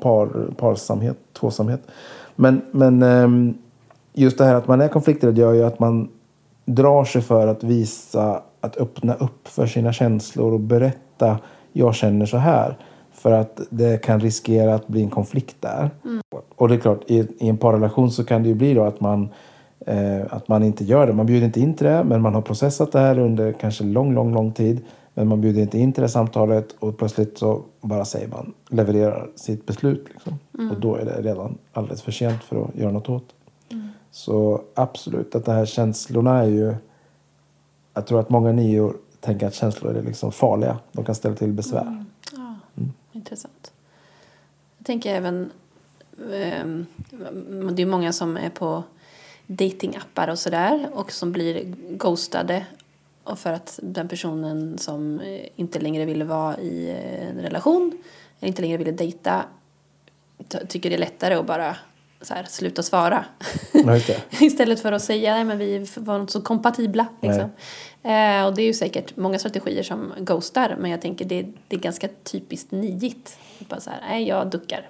[0.01, 1.81] par, parsamhet, tvåsamhet.
[2.35, 3.53] Men, men ehm,
[4.13, 6.09] just det här att man är konflikträdd gör ju att man
[6.65, 11.39] drar sig för att visa, att öppna upp för sina känslor och berätta
[11.73, 12.77] jag känner så här.
[13.11, 15.89] För att det kan riskera att bli en konflikt där.
[16.55, 19.01] Och det är klart, i, i en parrelation så kan det ju bli då att
[19.01, 19.29] man, eh,
[20.29, 21.13] att man inte gör det.
[21.13, 24.13] Man bjuder inte in till det, men man har processat det här under kanske lång,
[24.13, 24.81] lång, lång tid.
[25.13, 29.29] Men man bjuder inte in till det samtalet och plötsligt så bara säger man, levererar
[29.35, 30.05] sitt beslut.
[30.13, 30.39] Liksom.
[30.71, 33.33] Och då är det redan alldeles för sent för att göra något åt.
[34.11, 36.75] Så absolut, att de här känslorna är ju...
[37.93, 40.79] Jag tror att många nior tänker att känslor är liksom farliga.
[40.91, 42.05] De kan ställa till besvär.
[42.31, 42.55] Ja,
[43.11, 43.73] intressant.
[44.77, 45.51] Jag tänker även,
[46.33, 46.85] ehm,
[47.75, 48.83] det är många som är på
[49.47, 52.65] datingappar och sådär och som blir ghostade
[53.23, 58.03] och för att den personen som eh, inte längre ville vara i eh, en relation
[58.39, 59.43] inte längre ville dejta
[60.67, 61.75] tycker det är lättare att bara
[62.21, 63.25] så här, sluta svara.
[64.39, 67.07] Istället för att säga nej men vi var inte så kompatibla.
[67.21, 67.49] Liksom.
[68.03, 71.75] Eh, och det är ju säkert många strategier som ghostar men jag tänker det, det
[71.75, 73.37] är ganska typiskt nijigt.
[73.69, 74.89] Bara så här, nej jag duckar.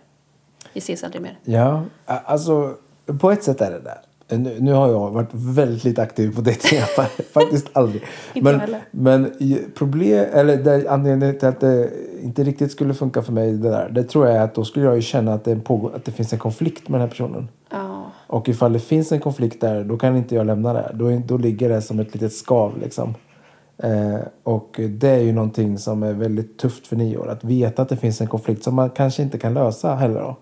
[0.74, 1.40] Vi ses aldrig mer.
[1.44, 2.78] Ja, alltså
[3.20, 4.02] på ett sätt är det där.
[4.30, 7.06] Nu, har jag varit väldigt aktiv på datingappar.
[7.34, 8.04] Faktiskt aldrig.
[8.42, 9.32] Men, men
[9.76, 11.90] problem, eller det, anledningen till att det
[12.22, 13.90] inte riktigt skulle funka för mig det där.
[13.90, 16.12] Det tror jag är att då skulle jag ju känna att det, pågår, att det
[16.12, 17.48] finns en konflikt med den här personen.
[17.70, 20.92] Ja, Och ifall det finns en konflikt där, då kan inte jag lämna det.
[20.94, 23.16] Då, då ligger det som ett litet skav liksom.
[23.78, 27.30] Eh, och det är ju någonting som är väldigt tufft för nio år.
[27.30, 30.38] Att veta att det finns en konflikt som man kanske inte kan lösa heller då.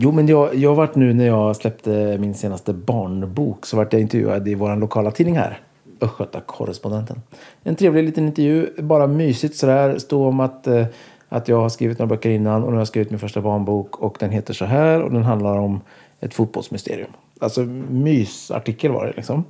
[0.00, 4.02] Jo, men jag, jag varit nu när jag släppte min senaste barnbok så vart jag
[4.02, 5.60] intervjuad i vår lokala tidning här.
[6.00, 7.22] Östgöta korrespondenten.
[7.62, 9.98] En trevlig liten intervju, bara mysigt sådär.
[9.98, 10.86] Stå om att, eh,
[11.28, 13.96] att jag har skrivit några böcker innan och nu har jag skrivit min första barnbok
[13.96, 15.80] och den heter så här och den handlar om
[16.20, 17.10] ett fotbollsmysterium.
[17.38, 19.44] Alltså mysartikel var det liksom.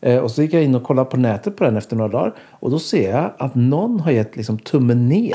[0.00, 2.34] Eh, och så gick jag in och kollade på nätet på den efter några dagar
[2.50, 5.34] och då ser jag att någon har gett liksom tummen ner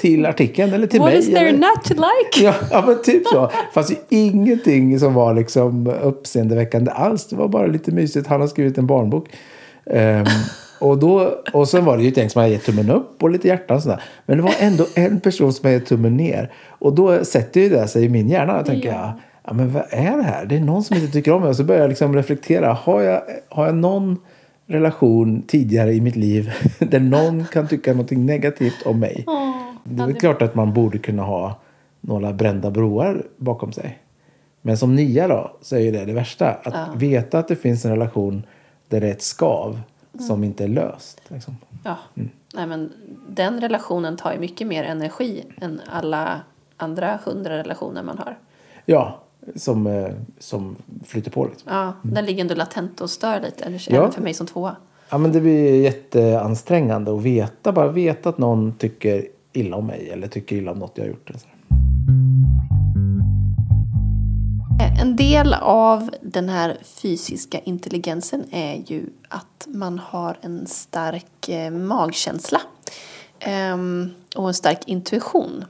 [0.00, 1.18] till artikeln eller till What mig.
[1.18, 2.44] is there eller- not to like?
[2.46, 3.50] Ja, ja men typ så.
[3.74, 7.26] Fast ingenting som var liksom uppseendeväckande alls.
[7.28, 8.26] Det var bara lite mysigt.
[8.26, 9.28] Han har skrivit en barnbok.
[9.90, 10.24] Ehm,
[10.80, 13.30] och, då, och sen var det ju ett gäng som hade gett tummen upp och
[13.30, 14.02] lite hjärtan och sådär.
[14.26, 16.52] Men det var ändå en person som hade gett tummen ner.
[16.68, 18.56] Och då sätter ju det sig i min hjärna.
[18.56, 19.12] Jag tänker jag,
[19.46, 20.46] ja men vad är det här?
[20.46, 21.50] Det är någon som inte tycker om mig.
[21.50, 22.72] Och så börjar jag liksom reflektera.
[22.72, 24.16] Har jag, har jag någon
[24.68, 29.24] relation tidigare i mitt liv där någon kan tycka någonting negativt om mig?
[29.84, 31.60] Det är väl klart att man borde kunna ha
[32.00, 33.98] några brända broar bakom sig.
[34.62, 36.50] Men som nia då, så är det det värsta.
[36.64, 38.42] Att veta att det finns en relation
[38.88, 39.80] där det är ett skav
[40.18, 41.22] som inte är löst.
[41.28, 41.56] Liksom.
[41.84, 41.96] Ja,
[42.54, 42.92] nej men
[43.28, 46.40] den relationen tar ju mycket mer energi än alla
[46.76, 48.38] andra hundra relationer man har.
[48.84, 49.20] Ja,
[49.56, 51.44] som, eh, som flyter på.
[51.46, 51.72] Liksom.
[51.72, 53.96] Ja, den ligger ändå latent och stör lite, eller Ja.
[53.96, 54.76] även för mig som tvåa.
[55.10, 57.72] Ja, men det blir jätteansträngande att veta.
[57.72, 61.08] Bara veta att någon tycker illa om mig eller tycker illa om något jag har
[61.08, 61.30] gjort.
[61.30, 61.46] Eller så.
[65.00, 71.70] En del av den här fysiska intelligensen är ju att man har en stark eh,
[71.70, 72.60] magkänsla
[73.40, 75.64] ehm, och en stark intuition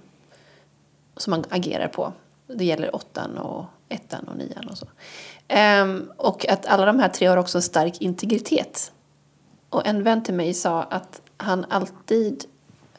[1.16, 2.12] som man agerar på.
[2.54, 4.86] Det gäller åttan och ettan och nian och så.
[5.48, 8.92] Ehm, och att alla de här tre har också stark integritet.
[9.70, 12.44] Och en vän till mig sa att han alltid,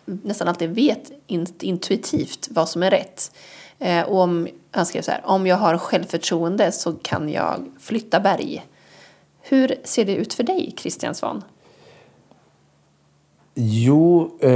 [0.06, 1.12] nästan alltid vet
[1.60, 3.32] intuitivt vad som är rätt.
[3.80, 8.20] Eh, och om, han skrev så här, om jag har självförtroende så kan jag flytta
[8.20, 8.66] berg.
[9.42, 11.44] Hur ser det ut för dig, Christian Svahn?
[13.56, 14.52] Jo, eh,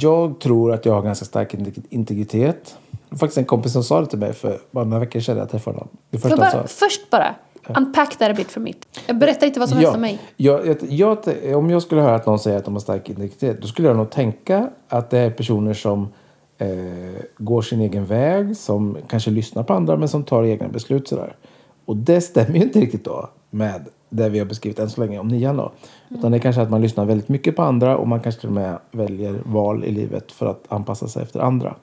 [0.00, 1.54] jag tror att jag har ganska stark
[1.88, 2.76] integritet.
[3.08, 5.36] Det var faktiskt en kompis som sa det till mig för bara några veckor sedan
[5.36, 5.88] jag träffade honom.
[6.10, 6.66] Det första bara, sa.
[6.66, 7.34] först bara,
[7.76, 8.72] unpack that a bit for me.
[9.06, 10.18] Jag berättar inte vad som helst om mig.
[10.36, 13.60] jag, jag, jag, om jag skulle höra att någon säger att de har stark integritet,
[13.62, 16.08] då skulle jag nog tänka att det är personer som
[16.58, 16.68] eh,
[17.38, 21.36] går sin egen väg, som kanske lyssnar på andra men som tar egna beslut sådär.
[21.84, 25.18] Och det stämmer ju inte riktigt då med det vi har beskrivit än så länge
[25.18, 25.72] om nian då.
[26.08, 28.48] Utan det är kanske att man lyssnar väldigt mycket på andra och man kanske till
[28.48, 31.74] och med väljer val i livet för att anpassa sig efter andra.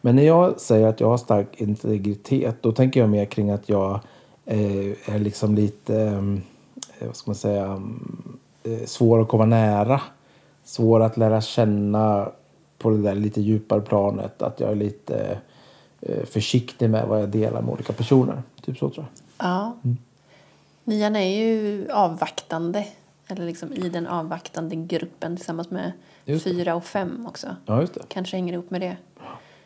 [0.00, 3.68] Men när jag säger att jag har stark integritet då tänker jag mer kring att
[3.68, 4.00] jag
[4.46, 5.96] eh, är liksom lite,
[6.98, 10.00] eh, vad ska man säga, mm, eh, svår att komma nära.
[10.64, 12.28] Svår att lära känna
[12.78, 14.42] på det där lite djupare planet.
[14.42, 15.38] Att jag är lite
[16.00, 18.42] eh, försiktig med vad jag delar med olika personer.
[18.62, 19.06] Typ så tror
[19.38, 19.48] jag.
[19.48, 19.76] Ja.
[20.84, 22.86] Nian är ju avvaktande.
[23.28, 25.92] Eller liksom i den avvaktande gruppen tillsammans med
[26.44, 27.46] fyra och fem också.
[27.66, 27.86] Ja.
[28.08, 28.96] Kanske hänger ihop med det.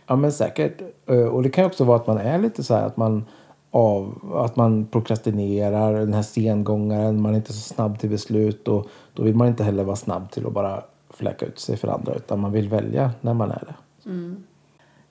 [0.06, 0.80] Ja, men säkert.
[1.06, 3.24] Eh, Och det kan också vara att man är lite så här att man
[3.70, 8.86] av, att man prokrastinerar, den här sengångaren, man är inte så snabb till beslut och
[9.14, 12.14] då vill man inte heller vara snabb till att bara fläcka ut sig för andra
[12.14, 13.74] utan man vill välja när man är det.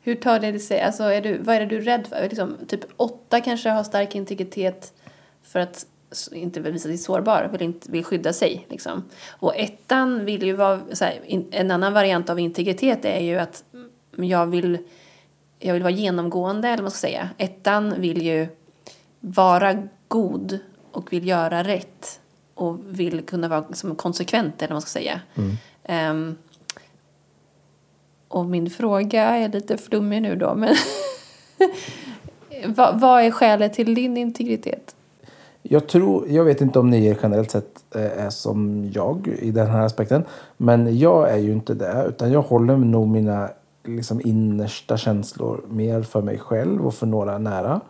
[0.01, 0.81] Hur tar det sig?
[0.81, 2.21] Alltså är du, vad är det du är rädd för?
[2.21, 4.93] Liksom, typ åtta kanske har stark integritet
[5.41, 5.85] för att
[6.31, 8.67] inte vill visa sig sårbar, vill, inte, vill skydda sig.
[8.69, 9.03] Liksom.
[9.29, 11.19] Och ettan vill ju vara, här,
[11.51, 14.77] en annan variant av integritet är ju att mm, jag vill,
[15.59, 17.29] jag vill vara genomgående, eller vad ska säga.
[17.37, 18.47] Ettan vill ju
[19.19, 20.59] vara god
[20.91, 22.19] och vill göra rätt
[22.53, 25.21] och vill kunna vara som konsekvent, eller vad man ska säga.
[25.83, 26.37] Ehm,
[28.27, 30.75] och min fråga är lite flummig nu då, men
[32.65, 34.96] vad, vad är skälet till din integritet?
[35.69, 39.67] Jag, tror, jag vet inte om ni generellt sett eh, är som jag i den
[39.67, 40.23] här aspekten.
[40.57, 42.05] Men jag är ju inte det.
[42.09, 43.49] Utan jag håller nog mina
[43.83, 47.81] liksom, innersta känslor mer för mig själv och för några nära.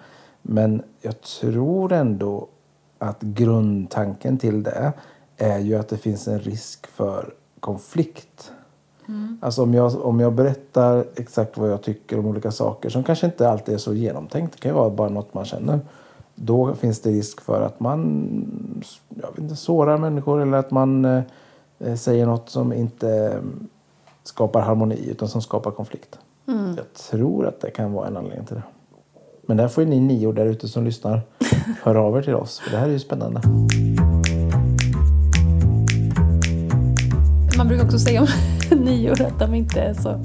[0.42, 2.48] Men jag tror ändå
[3.00, 4.94] att grundtanken till det
[5.38, 8.52] är ju att det finns en risk för konflikt.
[9.42, 13.26] Alltså om jag, om jag berättar exakt vad jag tycker om olika saker som kanske
[13.26, 14.54] inte alltid är så genomtänkt.
[14.54, 15.80] Det kan ju vara bara något man känner.
[16.40, 18.30] Då finns det risk för att man
[19.22, 23.40] jag vet inte, sårar människor eller att man eh, säger något som inte eh,
[24.24, 26.20] skapar harmoni utan som skapar konflikt.
[26.78, 28.64] Jag tror att det kan vara en anledning till det.
[29.46, 31.22] Men där får ju ni nio där ute som lyssnar
[31.84, 32.60] höra av er till oss.
[32.60, 33.42] För det här är ju spännande.
[37.58, 38.28] Man brukar också säga om
[38.86, 40.22] nior att de inte är så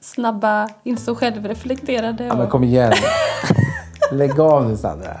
[0.00, 2.24] snabba, inte så självreflekterade.
[2.24, 2.92] Ja, men och- kom igen.
[4.12, 5.16] Lägg av nu Sandra.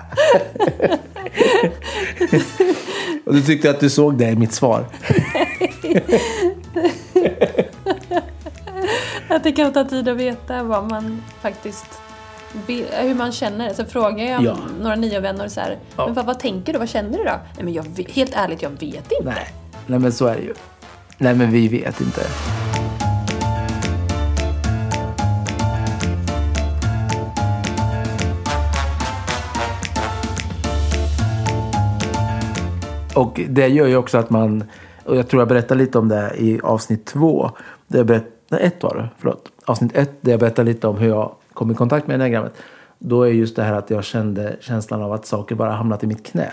[3.26, 4.84] Och du tyckte att du såg det i mitt svar.
[9.28, 11.86] Att det kan ta tid att veta vad man faktiskt
[12.66, 13.74] vill, hur man känner.
[13.74, 14.56] Så frågar jag Ja.
[14.80, 16.06] några niovänner så här, Ja.
[16.06, 17.30] men vad, vad tänker du, vad känner du då?
[17.54, 19.24] Nej men jag, vet- helt ärligt, jag vet inte.
[19.24, 19.46] Nej.
[19.86, 20.54] Nej, men så är det ju.
[21.18, 22.20] Nej, men vi vet inte.
[33.16, 34.64] Och det gör ju också att man,
[35.04, 37.50] och jag tror jag berättade lite om det i avsnitt två.
[37.86, 39.48] Där jag berätt, nej, ett var det, förlåt.
[39.64, 42.52] Avsnitt ett där jag berättade lite om hur jag kom i kontakt med diagrammet.
[42.98, 46.06] Då är just det här att jag kände känslan av att saker bara hamnat i
[46.06, 46.52] mitt knä.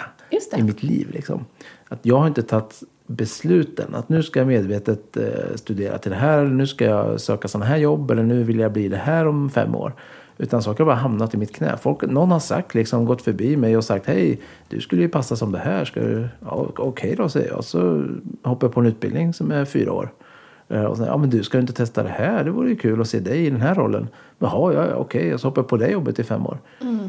[0.59, 1.45] I mitt liv liksom.
[1.89, 3.95] Att jag har inte tagit besluten.
[3.95, 6.37] Att nu ska jag medvetet eh, studera till det här.
[6.39, 8.11] Eller nu ska jag söka sådana här jobb.
[8.11, 9.93] Eller nu vill jag bli det här om fem år.
[10.37, 11.77] Utan saker har bara hamnat i mitt knä.
[11.77, 15.35] Folk, någon har sagt, liksom, gått förbi mig och sagt hej, du skulle ju passa
[15.35, 15.85] som det här.
[15.85, 16.27] Ska du?
[16.45, 17.63] Ja, Okej då, säger jag.
[17.63, 18.05] Så
[18.43, 20.13] hoppar jag på en utbildning som är fyra år.
[20.69, 22.43] Eh, Och sen, ja men du ska inte testa det här?
[22.43, 24.07] Det vore ju kul att se dig i den här rollen.
[24.39, 25.33] Jaha, ja, ja okej.
[25.33, 26.57] Och så hoppar jag på det jobbet i fem år.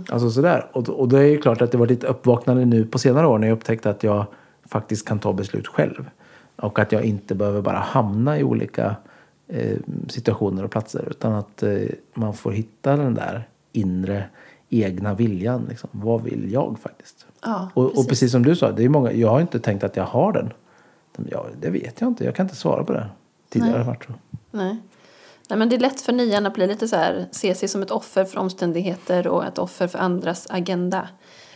[0.08, 0.66] Alltså sådär.
[0.72, 3.38] Och, och det är ju klart att det var lite uppvaknande nu på senare år
[3.38, 4.26] när jag upptäckte att jag
[4.70, 6.10] faktiskt kan ta beslut själv.
[6.56, 8.96] Och att jag inte behöver bara hamna i olika
[10.08, 11.08] situationer och platser.
[11.10, 11.78] Utan att eh,
[12.14, 14.24] man får hitta den där inre
[14.68, 15.66] egna viljan.
[15.68, 15.90] Liksom.
[15.92, 17.26] Vad vill jag faktiskt?
[17.42, 18.08] Ja, och, och precis.
[18.08, 20.52] precis som du sa, det är många, jag har inte tänkt att jag har den.
[21.30, 22.24] Ja, det vet jag inte.
[22.24, 23.06] Jag kan inte svara på det.
[23.48, 24.18] Tidigare Nej.
[24.50, 24.76] Nej.
[25.48, 27.82] Nej, men det är lätt för nian att bli lite så här, se sig som
[27.82, 31.08] ett offer för omständigheter och ett offer för andras agenda.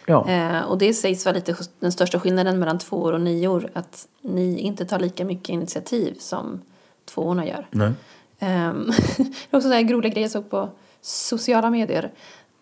[0.06, 0.28] Ja.
[0.28, 3.70] Eh, och det sägs vara lite den största skillnaden mellan tvåor och nior.
[3.72, 6.60] Att ni inte tar lika mycket initiativ som
[7.08, 7.66] tvåorna gör.
[7.70, 7.92] Nej.
[8.38, 8.86] Ehm,
[9.16, 12.10] det var också så här roliga grejer jag såg på sociala medier.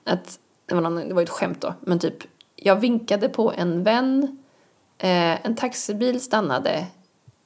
[0.05, 2.16] Att, det, var någon, det var ett skämt då, men typ
[2.57, 4.38] jag vinkade på en vän,
[4.99, 6.86] eh, en taxibil stannade.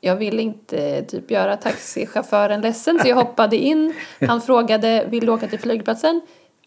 [0.00, 3.94] Jag ville inte typ göra taxichauffören ledsen så jag hoppade in.
[4.20, 6.20] Han frågade vill du åka till flygplatsen?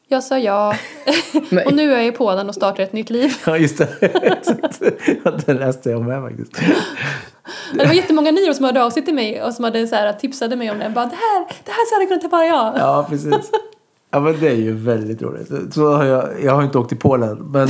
[0.08, 0.76] Jag sa ja.
[1.66, 3.34] Och nu är jag på den och startar ett nytt liv.
[3.46, 3.88] Ja, just det.
[4.02, 4.82] Exakt.
[5.46, 6.62] Det läste jag med faktiskt.
[7.74, 10.14] Det var jättemånga nior som hörde av sig till mig och som hade så här,
[10.14, 10.90] tipsade mig om det.
[10.90, 12.74] Bara, det här, det här så hade kunnat vara jag.
[12.78, 13.52] Ja, precis.
[14.12, 15.74] Ja, men det är ju väldigt roligt.
[15.74, 17.68] Så har jag, jag har inte åkt till Polen, men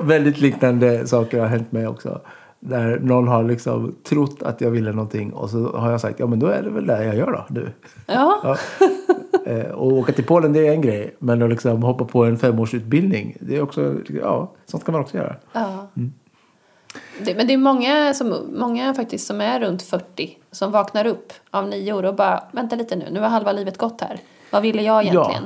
[0.00, 2.20] väldigt liknande saker har hänt mig också.
[2.60, 6.26] Där någon har liksom trott att jag ville någonting och så har jag sagt ja
[6.26, 7.72] men då är det väl det jag gör då nu.
[8.06, 8.40] Ja.
[8.44, 8.56] Ja.
[9.46, 12.38] Eh, och åka till Polen det är en grej, men att liksom hoppa på en
[12.38, 15.36] femårsutbildning det är också, ja, sånt kan man också göra.
[15.52, 15.88] Ja.
[17.20, 21.32] Det, men det är många, som, många faktiskt som är runt 40 som vaknar upp
[21.50, 24.20] av nio år och bara vänta lite nu, nu har halva livet gått här.
[24.50, 25.42] Vad ville jag egentligen?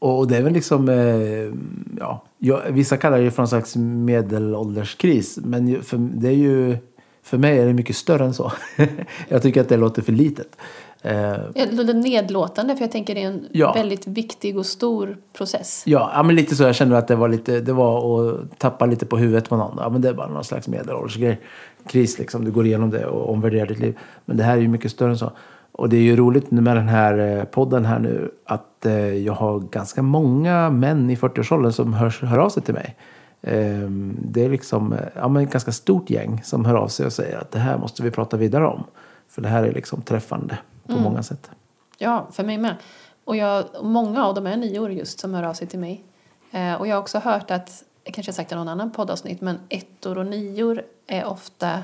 [0.00, 1.54] Ja, och det är väl liksom, eh,
[1.98, 5.38] ja, jag, vissa kallar det för en slags medelålderskris.
[5.42, 6.76] Men för, det är ju,
[7.22, 8.52] för mig är det mycket större än så.
[9.28, 10.56] jag tycker att det låter för litet.
[11.02, 13.72] Eh, nedlåtande för jag tänker det är en Ja.
[13.72, 15.82] väldigt viktig och stor process.
[15.86, 16.62] ja, ja, men lite så.
[16.62, 19.76] Jag kände att det var lite, det var att tappa lite på huvudet på någon.
[19.80, 21.40] Ja, men det är bara någon slags medelåldersgrej.
[21.86, 23.98] Kris liksom, du går igenom det och omvärderar ditt liv.
[24.24, 25.32] Men det här är ju mycket större än så.
[25.72, 29.32] Och det är ju roligt med den här eh, podden här nu att eh, jag
[29.32, 32.96] har ganska många män i 40-årsåldern som hör, hör av sig till mig.
[33.42, 33.88] Eh,
[34.30, 37.12] det är liksom eh, ja, men ett ganska stort gäng som hör av sig och
[37.12, 38.84] säger att det här måste vi prata vidare om.
[39.28, 40.58] För det här är liksom träffande
[40.90, 41.50] på många sätt.
[41.98, 42.76] Ja, för mig med.
[43.24, 46.04] Och jag, många av dem är nior just som hör av sig till mig.
[46.50, 48.90] Eh, och jag har också hört att, jag kanske har sagt det i någon annan
[48.90, 51.82] poddavsnitt, men ettor och nior är ofta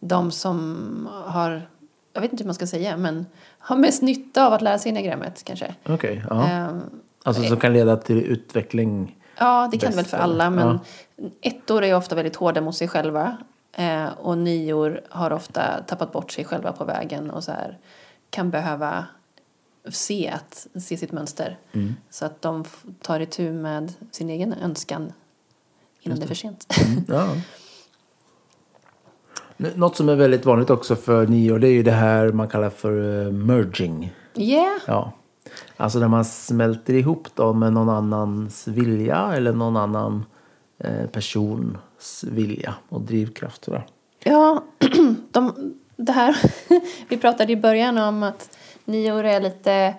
[0.00, 1.68] de som har,
[2.12, 3.26] jag vet inte hur man ska säga, men
[3.58, 5.74] har mest nytta av att lära sig enneagrammet kanske.
[5.88, 6.50] Okej, ja.
[6.50, 6.68] Eh,
[7.26, 9.16] Alltså som kan leda till utveckling.
[9.38, 10.50] Ja, det kan det väl för alla.
[10.50, 10.80] Men
[11.16, 11.24] Ja.
[11.42, 13.36] ettor är ofta väldigt hårda mot sig själva.
[13.72, 17.78] Eh, och nior har ofta tappat bort sig själva på vägen och så här,
[18.34, 19.06] kan behöva
[19.88, 21.58] se, att, se sitt mönster.
[21.72, 21.94] Mm.
[22.10, 22.64] Så att de
[23.02, 25.12] tar itu med sin egen önskan
[26.00, 26.66] innan det är för sent.
[27.08, 27.28] Ja.
[29.56, 32.48] N- Något som är väldigt vanligt också för nior det är ju det här man
[32.48, 34.14] kallar för eh, merging.
[34.34, 34.76] Yeah.
[34.86, 35.12] Ja.
[35.76, 40.24] Alltså när man smälter ihop då med någon annans vilja eller någon annan
[40.78, 43.68] eh, persons vilja och drivkraft.
[44.24, 44.64] Ja,
[45.30, 46.36] de, det här,
[47.08, 49.94] vi pratade i början om att nior är lite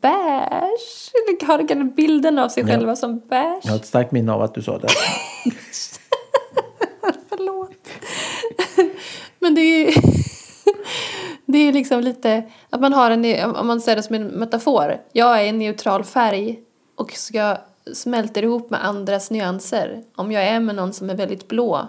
[0.00, 1.12] beige.
[1.46, 2.66] Har den bilden av sig Ja.
[2.68, 3.60] själva som beige.
[3.64, 4.88] Jag har ett starkt minne av att du sa det.
[7.28, 7.88] Förlåt.
[9.38, 9.94] Men det är
[11.46, 15.00] det är liksom lite att man har en, om man säger det som en metafor.
[15.12, 16.60] Jag är en neutral färg
[16.96, 17.56] och ska
[17.94, 20.02] smälter ihop med andras nyanser.
[20.16, 21.88] Om jag är med någon som är väldigt blå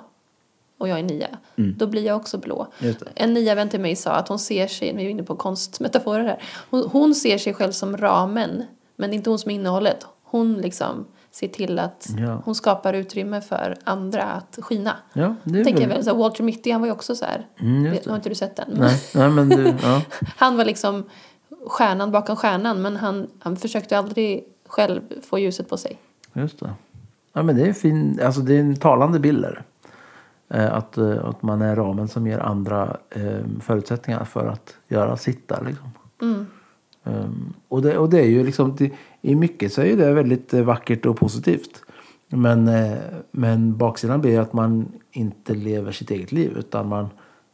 [0.84, 2.68] och jag är nia, då blir jag också blå.
[3.16, 5.36] En nia vän till mig sa att hon ser sig, nu är vi inne på
[5.36, 8.64] konstmetaforer här, hon, hon ser sig själv som ramen,
[8.96, 10.06] men det är inte hon som är innehållet.
[10.24, 12.42] Hon liksom ser till att Ja.
[12.46, 14.96] hon skapar utrymme för andra att skina.
[15.14, 16.04] Ja, det Tänker väl...
[16.04, 17.48] så Walter Mitty han var ju också så här.
[17.60, 18.68] Mm, har inte du sett den?
[18.74, 20.02] Nej, nej, men du, ja.
[20.38, 21.04] Han var liksom
[21.68, 26.00] stjärnan bakom stjärnan men han, han försökte aldrig själv få ljuset på sig.
[26.34, 26.74] Just det.
[27.34, 29.64] Ja, men det är fin, alltså det är en talande bild där.
[30.54, 35.18] Eh, Att, eh, att man är ramen som ger andra eh, förutsättningar för att göra
[35.18, 35.92] sitt där liksom.
[37.06, 38.92] Um, och, det, och det är ju liksom, det,
[39.22, 41.84] i mycket så är det väldigt vackert och positivt.
[42.28, 42.70] Men,
[43.32, 47.10] men baksidan blir att man inte lever sitt eget liv utan man,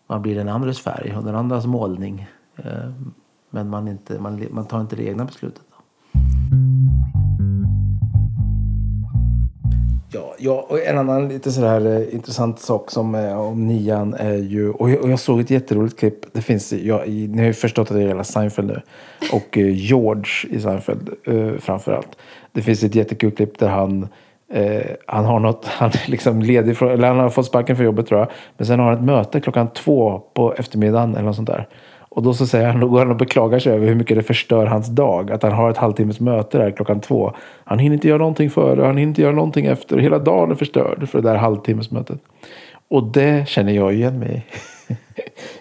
[0.07, 2.27] man blir den andres färg och den andras målning.
[2.55, 2.91] Eh,
[3.49, 5.63] men man, inte, man, man tar inte det egna beslutet.
[10.41, 14.71] Ja, och en annan lite sådär eh, intressant sak som är om nian är ju,
[14.71, 17.53] och jag, och jag såg ett jätteroligt klipp, det finns, ja, i, ni har ju
[17.53, 18.81] förstått att det gäller Seinfeld nu,
[19.31, 22.17] och eh, George i Seinfeld eh, framförallt.
[22.51, 24.07] Det finns ett jättekul klipp där han
[24.53, 27.85] Eh, han har något, han är liksom ledig från, eller han har fått sparken från
[27.85, 28.29] jobbet tror jag.
[28.57, 31.67] Men sen har han ett möte klockan två på eftermiddagen eller något sånt där.
[32.09, 34.23] Och då så säger han, då går han och beklagar sig över hur mycket det
[34.23, 35.31] förstör hans dag.
[35.31, 37.33] Att han har ett halvtimmes möte där klockan två.
[37.63, 39.97] Han hinner inte göra någonting före, han hinner inte göra någonting efter.
[39.97, 42.19] Hela dagen är förstörd för det där halvtimmesmötet.
[42.87, 44.45] Och det känner jag igen mig
[44.89, 44.95] i.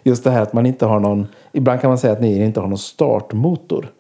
[0.08, 2.60] Just det här att man inte har någon, ibland kan man säga att ni inte
[2.60, 3.90] har någon startmotor.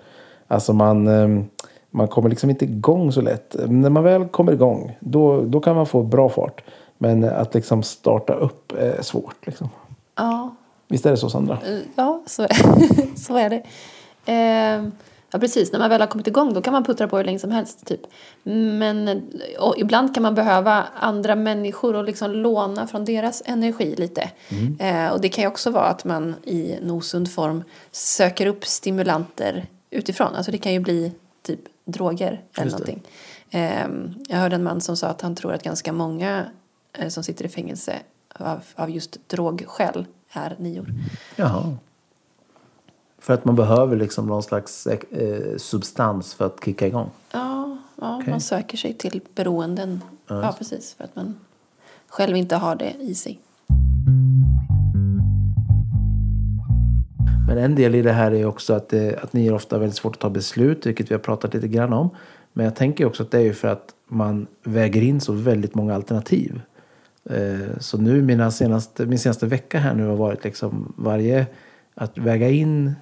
[0.48, 1.44] Alltså man, ehm,
[1.90, 3.56] man kommer liksom inte igång så lätt.
[3.68, 6.62] När man väl kommer igång, då, då kan man få bra fart.
[6.98, 9.46] Men att liksom starta upp är svårt.
[9.46, 9.68] Liksom.
[10.16, 10.54] Ja,
[10.88, 11.58] Visst är det så Sandra?
[11.66, 13.62] Eh, Ja, så är, så är det.
[14.32, 14.88] Eh,
[15.30, 15.72] ja, precis.
[15.72, 17.86] När man väl har kommit igång då kan man puttra på hur länge som helst.
[17.86, 18.00] Typ.
[18.42, 19.22] Men
[19.76, 24.30] ibland kan man behöva andra människor och liksom låna från deras energi lite.
[24.78, 29.66] Eh, och det kan ju också vara att man i osund form söker upp stimulanter
[29.90, 30.34] utifrån.
[30.34, 31.12] Alltså det kan ju bli
[31.42, 33.02] typ droger eller någonting.
[33.50, 33.88] Eh,
[34.28, 36.44] jag hörde en man som sa att han tror att ganska många
[36.92, 37.94] eh, som sitter i fängelse
[38.38, 40.94] av, av just drogskäl är nior.
[41.36, 41.76] Jaha.
[43.18, 47.10] För att man behöver liksom någon slags eh, substans för att kicka igång.
[47.32, 48.30] Ja, ja Okej.
[48.30, 50.04] man söker sig till beroenden.
[50.26, 50.94] Ja, precis.
[50.94, 51.34] För att man
[52.08, 53.40] själv inte har det i sig.
[57.48, 59.96] Men en del i det här är också att, det, att ni är ofta väldigt
[59.96, 62.10] svårt att ta beslut, vilket vi har pratat lite grann om.
[62.52, 65.74] Men jag tänker också att det är ju för att man väger in så väldigt
[65.74, 66.60] många alternativ.
[67.30, 71.46] Eh, Så nu mina senaste, min senaste vecka här nu har varit liksom varje,
[71.94, 72.92] att väga in,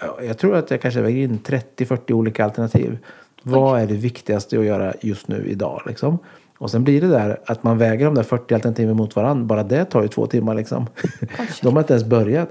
[0.00, 2.98] ja, jag tror att jag kanske väger in 30-40 olika alternativ.
[3.42, 6.18] Vad är det viktigaste att göra just nu idag liksom?
[6.58, 9.44] Och sen blir det där att man väger de där 40 alternativen mot varandra.
[9.44, 10.86] Bara det tar ju två timmar liksom.
[11.62, 12.48] De har inte ens börjat.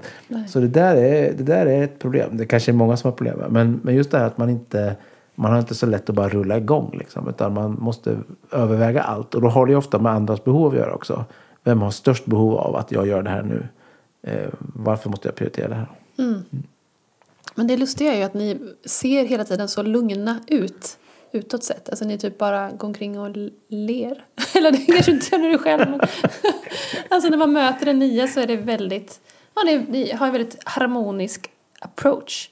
[0.48, 2.36] Så det där, är, det där är ett problem.
[2.36, 3.52] Det kanske är många som har problem med.
[3.52, 4.96] Men, men just det här att man inte
[5.36, 6.96] man har inte så lätt att bara rulla igång.
[6.98, 8.18] Liksom, utan man måste
[8.52, 9.34] överväga allt.
[9.34, 11.24] Och då har det ju ofta med andras behov att göra också.
[11.64, 13.68] Vem har störst behov av att jag gör det här nu?
[14.22, 15.88] Eh, varför måste jag prioritera det här?
[17.54, 20.98] Men det lustiga är ju att ni ser hela tiden så lugna ut
[21.32, 21.88] utåt sett.
[21.88, 23.36] Alltså ni typ bara går omkring och
[23.68, 24.24] ler.
[24.54, 25.90] Eller det kanske inte känner du själv.
[25.90, 26.00] Men
[27.10, 29.20] alltså när man möter en nia så är det väldigt,
[29.54, 32.50] ja det, ni har en väldigt harmonisk approach.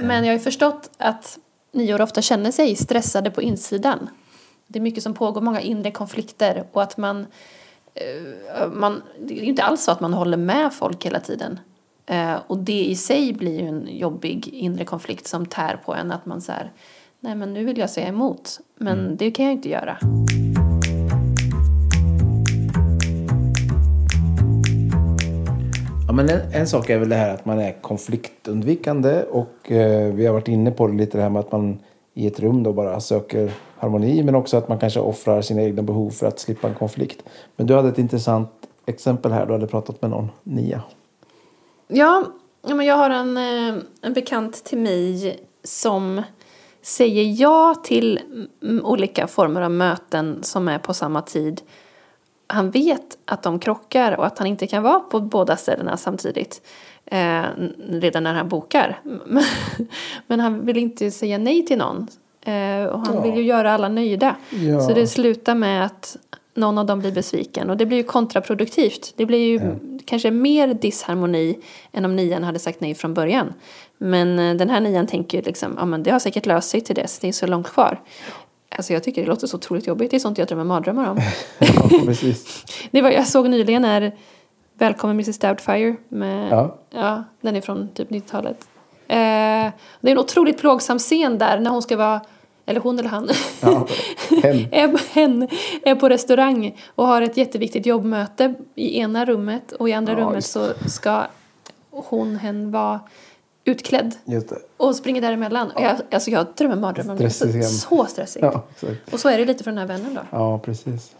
[0.00, 1.38] Men jag har ju förstått att
[1.72, 4.10] nior ofta känner sig stressade på insidan.
[4.66, 7.26] Det är mycket som pågår, många inre konflikter och att man
[7.94, 11.58] eh, man, det är inte alls så att man håller med folk hela tiden.
[12.06, 16.12] Eh, och det i sig blir ju en jobbig inre konflikt som tär på en
[16.12, 16.72] att man så här,
[17.20, 19.98] nej men nu vill jag säga emot, men det kan jag inte göra.
[26.12, 30.12] Ja, men en, en sak är väl det här att man är konfliktundvikande och eh,
[30.12, 31.78] vi har varit inne på det lite det här med att man
[32.14, 35.82] i ett rum då bara söker harmoni men också att man kanske offrar sina egna
[35.82, 37.22] behov för att slippa en konflikt.
[37.56, 38.50] Men du hade ett intressant
[38.86, 40.82] exempel här, du hade pratat med någon, Nia.
[41.88, 42.24] Ja,
[42.66, 46.22] ja, men jag har en, eh, en bekant till mig som
[46.82, 48.20] säger ja till
[48.82, 51.60] olika former av möten som är på samma tid.
[52.52, 56.62] Han vet att de krockar och att han inte kan vara på båda ställena samtidigt.
[57.06, 57.42] Eh,
[57.88, 59.00] redan när han bokar.
[60.26, 62.08] Men, han vill inte säga nej till någon.
[62.44, 63.20] Eh, och han Ja.
[63.22, 64.36] vill ju göra alla nöjda.
[64.50, 64.80] Ja.
[64.80, 66.16] Så det slutar med att
[66.54, 67.70] någon av dem blir besviken.
[67.70, 69.12] Och det blir ju kontraproduktivt.
[69.16, 69.60] Det blir ju
[70.04, 71.58] kanske mer disharmoni
[71.92, 73.52] än om nian hade sagt nej från början.
[73.98, 76.80] Men eh, den här nian tänker ju liksom, ja men det har säkert löst sig
[76.80, 78.00] till dess, det är så långt kvar.
[78.76, 81.18] Alltså jag tycker det låter så otroligt jobbigt, det är sånt jag drömmer mardrömmar om.
[81.58, 82.64] Ja, precis.
[82.90, 84.12] det var, jag såg nyligen är
[84.74, 86.76] Välkommen Mrs Doubtfire med, Ja.
[86.90, 88.68] ja, den är från typ 90-talet.
[89.08, 89.16] Eh,
[90.00, 92.20] det är en otroligt plågsam scen där när hon ska vara,
[92.66, 93.28] eller hon eller han,
[93.60, 93.86] Ja,
[94.42, 94.68] hen.
[94.72, 95.48] är, hen
[95.82, 100.18] är på restaurang och har ett jätteviktigt jobbmöte i ena rummet och i andra Ja,
[100.18, 101.22] rummet så ska
[101.90, 103.00] hon, hen vara
[103.64, 104.14] utklädd
[104.76, 105.70] och springer däremellan.
[105.70, 107.30] Och jag, alltså jag drömmer mardrömmar om det.
[107.30, 108.44] Så, så stressigt.
[108.44, 108.62] Ja.
[109.12, 110.20] Och så är det lite för den här vännen då.
[110.30, 111.14] Ja, precis.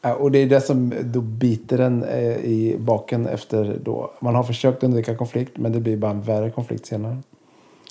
[0.00, 4.12] Ja, och det är det som då biter den eh, i baken efter då.
[4.20, 7.18] Man har försökt undvika konflikt men det blir bara en värre konflikt senare.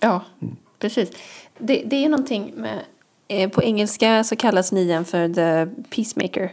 [0.02, 0.22] Ja,
[0.80, 1.12] precis.
[1.58, 2.80] Det, det är någonting med,
[3.28, 6.52] eh, på engelska så kallas nian för the peacemaker.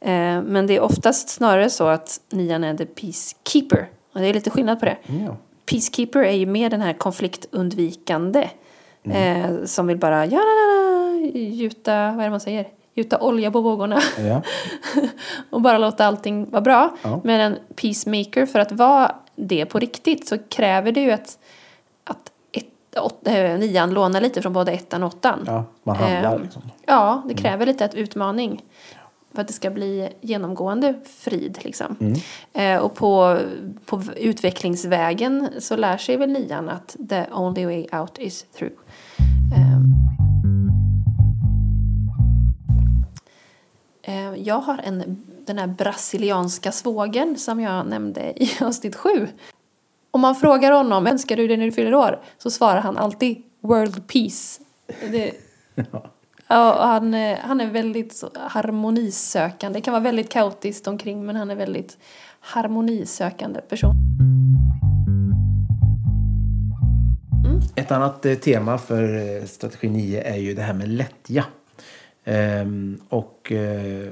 [0.00, 3.88] Eh, men det är oftast snarare så att nian är the peacekeeper.
[4.12, 4.96] Och det är lite skillnad på det.
[5.06, 5.36] Ja.
[5.70, 8.48] Peacekeeper är ju mer den här konfliktundvikande.
[9.04, 10.40] Eh, som vill bara ja,
[11.34, 12.68] gjuta, vad är det man säger?
[12.94, 14.00] Gjuta olja på vågorna.
[14.18, 14.42] Ja.
[15.50, 16.96] och bara låta allting vara bra.
[17.02, 17.20] Ja.
[17.24, 21.38] Men en peacemaker, för att vara det på riktigt så kräver det ju att,
[22.04, 25.44] att ett, åt, eh, nian lånar lite från både ettan och åttan.
[25.46, 26.62] ja, man handlar Ehm, liksom.
[26.86, 28.62] Ja, det kräver lite ett utmaning.
[29.36, 31.58] För att det ska bli genomgående frid.
[31.62, 32.14] Liksom.
[32.52, 33.38] Eh, och på,
[33.86, 38.74] på utvecklingsvägen så lär sig väl nian att the only way out is through.
[44.02, 49.28] Eh, Jag har en, den här brasilianska svågern som jag nämnde i avsnitt sju.
[50.10, 53.42] Om man frågar honom önskar du dig när du fyller år så svarar han alltid
[53.60, 54.60] world peace.
[55.10, 55.32] Det,
[55.92, 56.10] ja,
[56.48, 59.78] och han, eh, han är väldigt harmonisökande.
[59.78, 61.98] Det kan vara väldigt kaotiskt omkring men han är väldigt
[62.40, 63.94] harmonisökande person.
[67.74, 71.44] Ett annat eh, tema för eh, strategi 9 är ju det här med lättja.
[72.24, 73.52] Ehm, och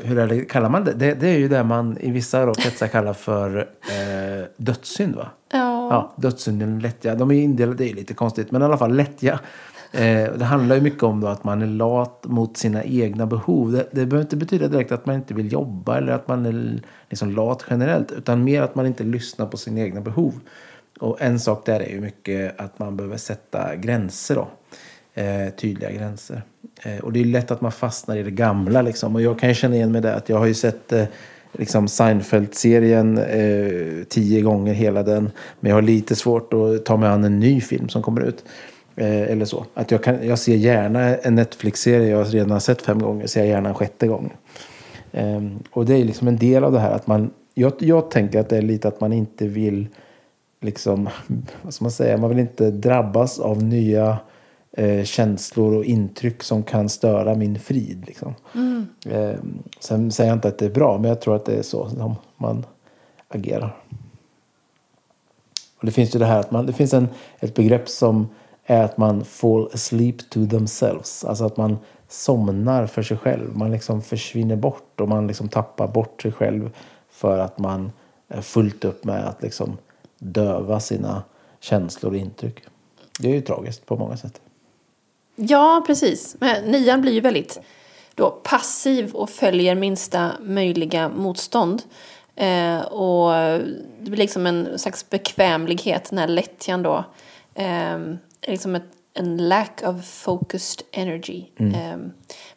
[0.02, 0.92] hur är det, kallar man det?
[0.92, 1.14] det?
[1.14, 5.30] Det är ju det man i vissa kretsar kallar för eh, dödssynd va?
[5.52, 5.88] Ja.
[5.90, 7.14] Ja, dödssynden lättja.
[7.14, 8.50] De är ju indelade, det är lite konstigt.
[8.50, 9.40] Men i alla fall lättja.
[9.94, 13.72] Eh, det handlar ju mycket om då att man är lat mot sina egna behov.
[13.72, 16.82] Det, det behöver inte betyda direkt att man inte vill jobba eller att man är
[17.10, 18.12] liksom lat generellt.
[18.12, 20.40] Utan mer att man inte lyssnar på sina egna behov.
[21.00, 24.48] Och en sak där är ju mycket att man behöver sätta gränser då.
[25.22, 26.42] Eh, tydliga gränser.
[26.82, 29.14] Eh, och det är lätt att man fastnar i det gamla liksom.
[29.14, 31.04] Och jag kan ju känna igen mig det att jag har ju sett eh,
[31.52, 35.30] liksom Seinfeld-serien eh, tio gånger hela den.
[35.60, 38.44] Men jag har lite svårt att ta mig an en ny film som kommer ut.
[38.96, 39.64] Eh, eller så.
[39.74, 43.26] Att jag, kan, jag ser gärna en Netflix-serie jag redan har sett fem gånger.
[43.26, 44.32] Ser jag gärna en sjätte gång.
[45.12, 47.30] Ehm, och det är liksom en del av det här att man...
[47.54, 49.88] Jag, jag tänker att det är lite att man inte vill
[50.60, 51.08] liksom,
[51.62, 54.18] vad ska man säga, man vill inte drabbas av nya
[54.72, 58.04] eh, känslor och intryck som kan störa min frid.
[58.06, 58.34] Liksom.
[59.06, 59.34] Eh,
[59.80, 61.88] sen säger jag inte att det är bra, men jag tror att det är så
[61.88, 62.66] som man
[63.28, 63.76] agerar.
[65.78, 67.08] Och det finns ju det här att man, det finns en,
[67.40, 68.28] ett begrepp som
[68.64, 71.24] är att man fall asleep to themselves.
[71.24, 73.56] Alltså att man somnar för sig själv.
[73.56, 76.70] Man liksom försvinner bort och man liksom tappar bort sig själv
[77.10, 77.92] för att man
[78.28, 79.76] är fullt upp med att liksom
[80.18, 81.22] döva sina
[81.60, 82.60] känslor och intryck.
[83.20, 84.40] Det är ju tragiskt på många sätt.
[85.36, 86.36] Ja, precis.
[86.40, 87.60] Men nian blir ju väldigt
[88.14, 91.82] då, passiv och följer minsta möjliga motstånd.
[92.36, 93.32] Eh, och
[94.00, 97.04] det blir liksom en slags bekvämlighet, den här lättjan då.
[97.54, 97.98] Eh,
[98.46, 101.44] liksom ett, en lack of focused energy.
[101.58, 101.96] Eh,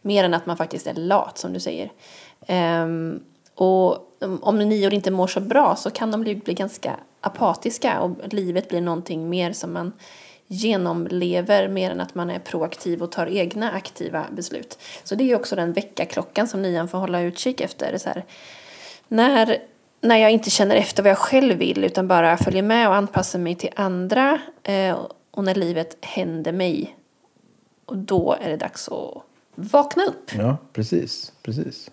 [0.02, 1.92] mer än att man faktiskt är lat, som du säger.
[2.48, 2.88] Eh,
[3.56, 3.98] och
[4.42, 8.70] om nior inte mår så bra så kan de bli, bli ganska apatiska och livet
[8.70, 9.94] blir någonting mer som man
[10.48, 14.80] genomlever mer än att man är proaktiv och tar egna aktiva beslut.
[15.04, 17.98] Så det är också den väckarklockan som nian får hålla utkik efter.
[17.98, 18.26] Så här,
[19.08, 19.58] när,
[20.02, 23.40] när jag inte känner efter vad jag själv vill utan bara följer med och anpassar
[23.40, 24.98] mig till andra eh,
[25.38, 26.96] och när livet händer mig
[27.86, 29.24] och då är det dags att
[29.56, 30.32] vakna upp.
[30.38, 31.32] Ja, precis.
[31.44, 31.92] precis.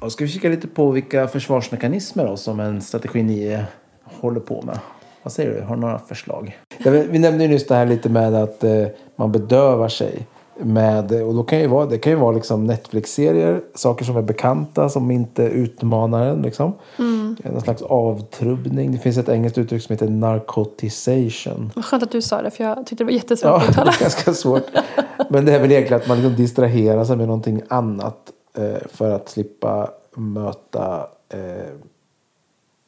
[0.00, 3.64] Och ska vi kika lite på vilka försvarsmekanismer då, som en strategi 9
[4.04, 4.78] håller på med?
[5.22, 5.60] Vad säger du?
[5.60, 6.58] Har du några förslag?
[6.84, 8.86] Vi nämnde ju nyss det här lite med att eh,
[9.16, 10.26] man bedövar sig.
[10.56, 14.22] Med, och då kan ju vara, det kan ju vara liksom Netflix-serier, saker som är
[14.22, 16.42] bekanta som inte utmanar en.
[16.42, 16.72] Liksom.
[16.98, 17.36] Mm.
[17.42, 18.92] En slags avtrubbning.
[18.92, 21.70] Det finns ett engelskt uttryck som heter narcotization.
[21.74, 23.70] Vad skönt att du sa det för jag tyckte det var jättesvårt Ja, att det
[23.72, 23.90] uttala.
[23.92, 24.62] är ganska svårt.
[25.30, 28.18] Men det är väl egentligen att man liksom distraherar sig med någonting annat
[28.58, 31.38] eh, för att slippa möta, eh,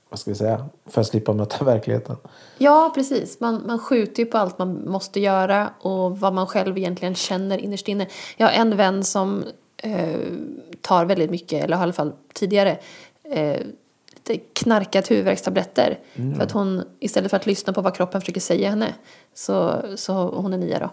[0.09, 2.17] vad ska vi säga, för att slippa möta verkligheten.
[2.59, 3.41] Ja, precis.
[3.41, 7.59] Man, man skjuter ju på allt man måste göra och vad man själv egentligen känner
[7.59, 8.07] innerst inne.
[8.37, 9.45] Jag har en vän som
[9.77, 10.21] eh,
[10.81, 12.79] tar väldigt mycket, eller har i alla fall tidigare,
[13.31, 13.61] eh,
[14.15, 15.99] lite knarkat huvudvärkstabletter.
[16.37, 18.95] För att hon, istället för att lyssna på vad kroppen försöker säga henne,
[19.35, 20.91] så, så hon är nia då.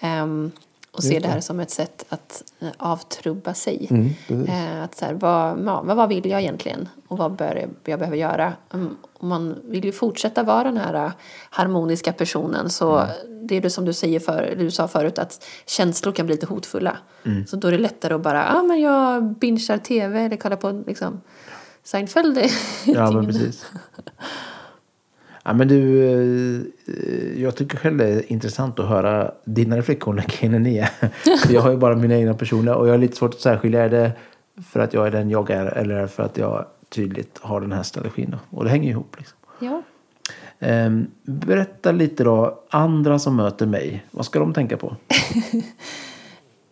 [0.00, 0.50] Ehm,
[0.92, 3.86] och ser det här som ett sätt att eh, avtrubba sig.
[4.28, 4.48] precis.
[4.48, 6.88] Eh, att så här, vad, vad vill jag egentligen?
[7.08, 8.52] Och vad bör jag, behöver göra?
[8.72, 11.12] Mm, och man vill ju fortsätta vara den här eh,
[11.50, 12.70] harmoniska personen.
[12.70, 13.06] Så
[13.42, 16.46] det är det som du, säger för, du sa förut, att känslor kan bli lite
[16.46, 16.96] hotfulla.
[17.46, 20.56] Så då är det lättare att bara, ja ah, men jag bingear tv eller kollar
[20.56, 21.20] på liksom,
[21.84, 22.38] Seinfeld.
[22.84, 23.66] Ja, men precis.
[25.42, 30.52] Ja, men du, eh, jag tycker själv det är intressant att höra dina reflektioner kring
[30.52, 30.88] den nya.
[31.48, 33.84] Jag har ju bara mina egna personer och jag har lite svårt att särskilja.
[33.84, 34.12] Är det
[34.72, 37.82] för att jag är den jag är eller för att jag tydligt har den här
[37.82, 38.36] strategin?
[38.50, 39.16] Och det hänger ju ihop.
[39.18, 39.38] Liksom.
[39.58, 39.82] Ja.
[40.58, 44.96] Ehm, berätta lite då, andra som möter mig, vad ska de tänka på?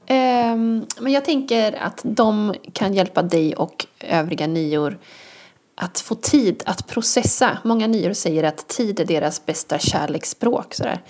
[0.06, 4.98] Ehm, men jag tänker att de kan hjälpa dig och övriga nior
[5.82, 7.58] att få tid att processa.
[7.64, 10.74] Många nior säger att tid är deras bästa kärleksspråk.
[10.74, 11.02] Sådär.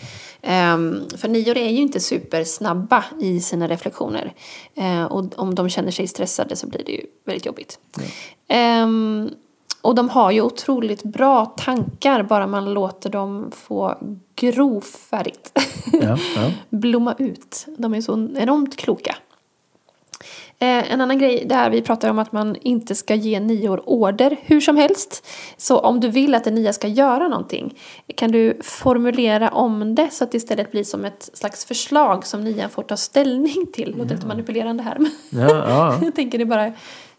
[0.42, 4.32] Ehm, för nior är ju inte supersnabba i sina reflektioner.
[4.74, 7.78] Ehm, och om de känner sig stressade så blir det ju väldigt jobbigt.
[8.48, 9.30] Ehm,
[9.82, 13.98] och de har ju otroligt bra tankar bara man låter dem få
[14.36, 15.52] gro färdigt.
[15.92, 16.50] Ja, ja.
[16.70, 17.66] Blomma ut.
[17.78, 19.16] De är så enormt kloka.
[20.62, 24.36] Eh, en annan grej där vi pratar om att man inte ska ge nior order
[24.42, 25.26] hur som helst.
[25.56, 27.74] Så om du vill att en nia ska göra någonting
[28.16, 32.44] kan du formulera om det så att det istället blir som ett slags förslag som
[32.44, 33.94] nian får ta ställning till.
[33.98, 35.98] Låter lite manipulerande här men Ja, ja.
[36.02, 36.72] jag tänker det bara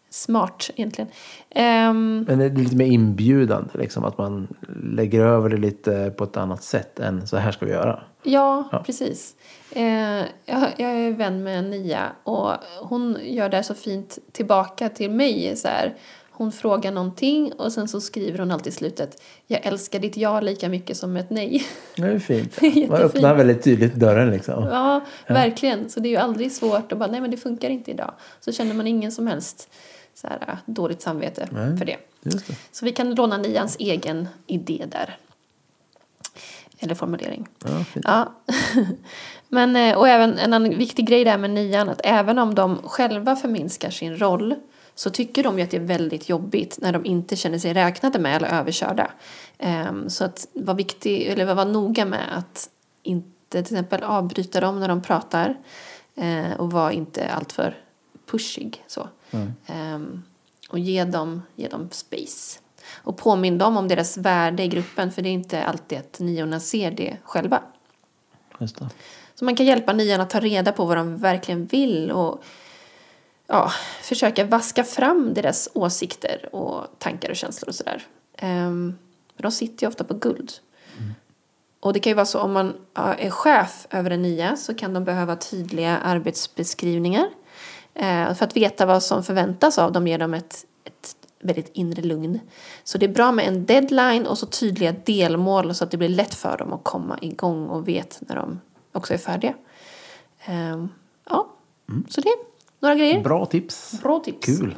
[0.09, 1.11] smart egentligen.
[1.49, 4.47] Ehm, Men det är lite mer inbjudande, liksom, att man
[4.83, 7.99] lägger över det lite på ett annat sätt än så här ska vi göra.
[8.23, 8.83] Ja, Ja.
[8.85, 9.35] precis.
[9.71, 9.83] Eh,
[10.45, 12.51] jag, jag är vän med nia och
[12.81, 15.55] hon gör det så fint tillbaka till mig.
[15.55, 15.95] Så här.
[16.33, 20.41] Hon frågar någonting och sen så skriver hon alltid i slutet Jag älskar ditt ja
[20.41, 21.63] lika mycket som ett nej.
[21.95, 22.55] Det är fint.
[22.59, 22.89] Det är jättefint.
[22.91, 24.63] Man öppnar väldigt tydligt dörren liksom.
[24.63, 25.89] Ja, verkligen.
[25.89, 28.13] Så det är ju aldrig svårt att bara nej men det funkar inte idag.
[28.39, 29.69] Så känner man ingen som helst
[30.13, 31.77] så här, dåligt samvete Nej.
[31.77, 31.97] för det.
[32.23, 32.55] Det.
[32.71, 35.17] Så vi kan låna nians egen idé där.
[36.83, 37.47] Eller formulering.
[37.65, 37.85] Ja.
[38.03, 38.33] Ja.
[39.49, 42.77] Men, eh, och även en annan viktig grej där med nian, att även om de
[42.83, 44.55] själva förminskar sin roll
[44.95, 48.19] så tycker de ju att det är väldigt jobbigt när de inte känner sig räknade
[48.19, 49.11] med eller överkörda.
[49.57, 52.69] Ehm, Så att vara viktig, eller vara noga med att
[53.03, 55.55] inte till exempel avbryta dem när de pratar
[56.15, 57.77] eh, och vara inte alltför
[58.31, 58.83] pushig.
[58.87, 59.09] Så.
[59.67, 60.23] Ehm,
[60.69, 62.59] Och ge dem, ge dem space.
[62.93, 66.59] Och påminn dem om deras värde i gruppen för det är inte alltid att niorna
[66.59, 67.61] ser det själva.
[68.59, 68.89] Just det.
[69.35, 72.43] Så man kan hjälpa nian att ta reda på vad de verkligen vill och
[73.47, 73.71] ja,
[74.01, 78.03] försöka vaska fram deras åsikter och tankar och känslor och sådär.
[78.41, 78.97] Um,
[79.37, 80.51] de sitter ju ofta på guld.
[81.81, 84.93] Och det kan ju vara så om man är chef över en nia så kan
[84.93, 87.29] de behöva tydliga arbetsbeskrivningar.
[87.93, 90.65] Eh, för att veta vad som förväntas av dem ger dem ett, ett
[91.43, 92.39] väldigt inre lugn.
[92.83, 96.09] Så det är bra med en deadline och så tydliga delmål så att det blir
[96.09, 98.59] lätt för dem att komma igång och vet när de
[98.91, 99.53] också är färdiga.
[100.45, 100.89] Ehm,
[101.29, 101.47] ja,
[102.09, 102.37] så det är
[102.79, 103.23] några grejer.
[103.23, 104.01] Bra tips.
[104.01, 104.45] Bra tips.
[104.45, 104.75] Kul.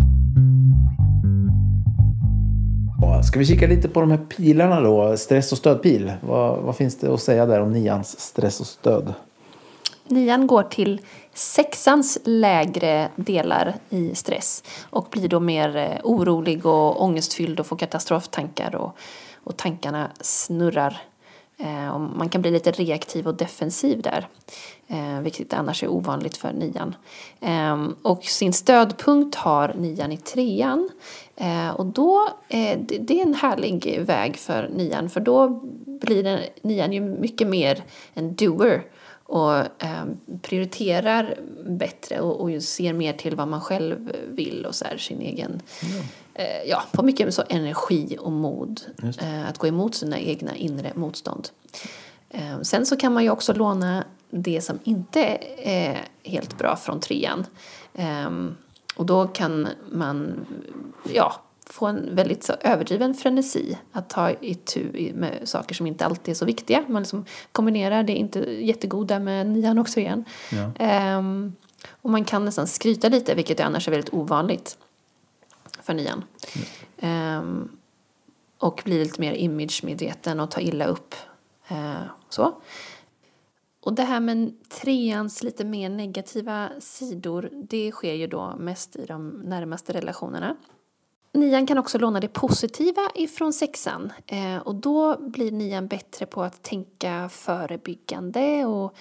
[3.23, 5.17] Ska vi kika lite på de här pilarna då?
[5.17, 6.11] Stress och stödpil.
[6.21, 9.13] Vad, vad finns det att säga där om nians stress och stöd?
[10.07, 11.01] Nian går till
[11.33, 17.77] sexans lägre delar i stress och blir då mer eh, orolig och ångestfylld och får
[17.77, 18.97] katastroftankar och,
[19.43, 21.01] och tankarna snurrar.
[21.57, 24.27] Eh, och man kan bli lite reaktiv och defensiv där,
[24.87, 26.95] eh, vilket annars är ovanligt för nian.
[27.39, 30.89] Eh, och sin stödpunkt har nian i trean.
[31.35, 35.49] Eh, och då, eh, det, det är en härlig väg för nian för då
[35.85, 37.83] blir den, nian ju mycket mer
[38.13, 38.83] en doer
[39.33, 40.05] och eh,
[40.41, 45.61] prioriterar bättre och, ser mer till vad man själv vill och så här, sin egen...
[46.33, 48.81] Eh, ja, får mycket så energi och mod
[49.21, 51.49] eh, att gå emot sina egna inre motstånd.
[52.29, 56.99] Eh, sen så kan man ju också låna det som inte är helt bra från
[56.99, 57.45] trean.
[57.93, 58.29] Eh,
[58.95, 60.45] och då kan man
[61.13, 61.41] ja,
[61.73, 66.35] få en väldigt så överdriven frenesi att ta itu med saker som inte alltid är
[66.35, 66.83] så viktiga.
[66.87, 70.25] Man liksom kombinerar det inte jättegoda med nian också igen.
[70.51, 70.71] Ja.
[70.79, 71.55] Ehm,
[71.89, 74.77] och man kan nästan skryta lite, vilket annars är väldigt ovanligt
[75.81, 76.23] för nian.
[76.97, 77.69] Ehm,
[78.57, 81.15] och bli lite mer imagemedveten och ta illa upp.
[81.67, 82.61] Eh, så.
[83.79, 89.05] Och det här med treans lite mer negativa sidor, det sker ju då mest i
[89.05, 90.55] de närmaste relationerna.
[91.33, 96.43] Nian kan också låna det positiva ifrån sexan eh, och då blir nian bättre på
[96.43, 98.95] att tänka förebyggande och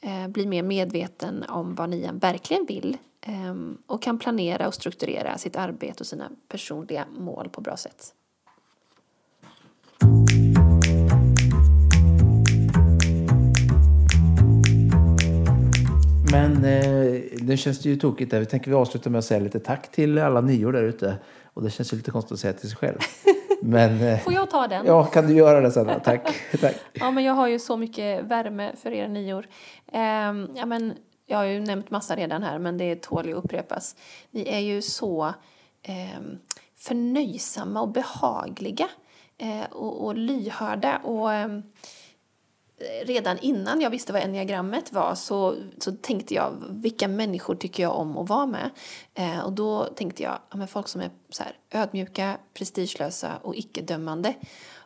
[0.00, 3.54] eh, blir mer medveten om vad nian verkligen vill eh,
[3.86, 8.14] och kan planera och strukturera sitt arbete och sina personliga mål på bra sätt.
[16.32, 18.40] Men eh, nu känns det ju tokigt där.
[18.40, 21.18] Vi tänker vi avsluta med att säga lite tack till alla nior där ute.
[21.58, 22.98] Och det känns ju lite konstigt att säga till sig själv.
[23.62, 24.86] Men eh, Får jag ta den?
[24.86, 26.00] ja, kan du göra det Sanna?
[26.00, 26.34] Tack.
[26.60, 26.74] tack.
[26.92, 29.46] Ja, men jag har ju så mycket värme för er nior.
[29.92, 30.94] Ehm, ja, men
[31.26, 33.96] jag har ju nämnt massa redan här, men det tål ju att upprepas.
[34.30, 35.34] Ni är ju så
[35.82, 36.38] ehm,
[36.76, 38.88] förnöjsamma och behagliga
[39.38, 40.96] eh, och, och lyhörda.
[40.96, 41.48] Och, eh,
[43.04, 47.96] redan innan jag visste vad enneagrammet var så, så tänkte jag vilka människor tycker jag
[47.96, 48.70] om att vara med.
[49.14, 53.56] Eh, och då tänkte jag ja, men folk som är så här, ödmjuka, prestigelösa och
[53.56, 54.34] icke-dömande.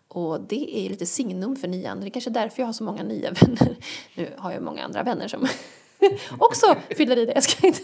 [0.09, 2.01] Och det är lite signum för nian.
[2.01, 3.77] Det är kanske därför jag har så många nya vänner.
[4.15, 5.47] Nu har jag många andra vänner som
[6.39, 7.33] också fyller i det.
[7.33, 7.81] Jag ska inte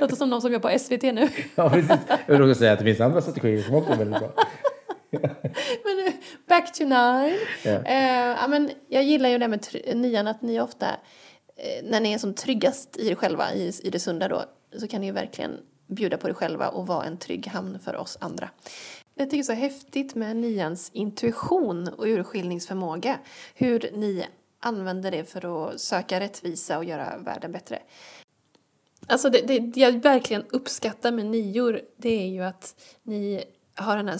[0.00, 1.28] låta som någon som jobbar på SVT nu.
[1.54, 1.96] Ja, precis.
[2.26, 4.32] Jag vill också säga att det finns andra strategier som också är väldigt bra.
[5.84, 6.12] Men
[6.48, 7.38] back to nine.
[7.64, 10.86] Eh, ja, men jag gillar ju det med nian att ni ofta,
[11.56, 14.44] eh, när ni är som tryggast i er själva, i, i det sunda då,
[14.78, 17.96] så kan ni ju verkligen bjuda på er själva och vara en trygg hamn för
[17.96, 18.50] oss andra.
[19.14, 23.18] Jag tycker det är så häftigt med nians intuition och urskiljningsförmåga.
[23.54, 24.26] Hur ni
[24.60, 27.78] använder det för att söka rättvisa och göra världen bättre.
[29.06, 33.44] Alltså det det jag verkligen uppskattar med nior det är ju att ni
[33.74, 34.18] har den här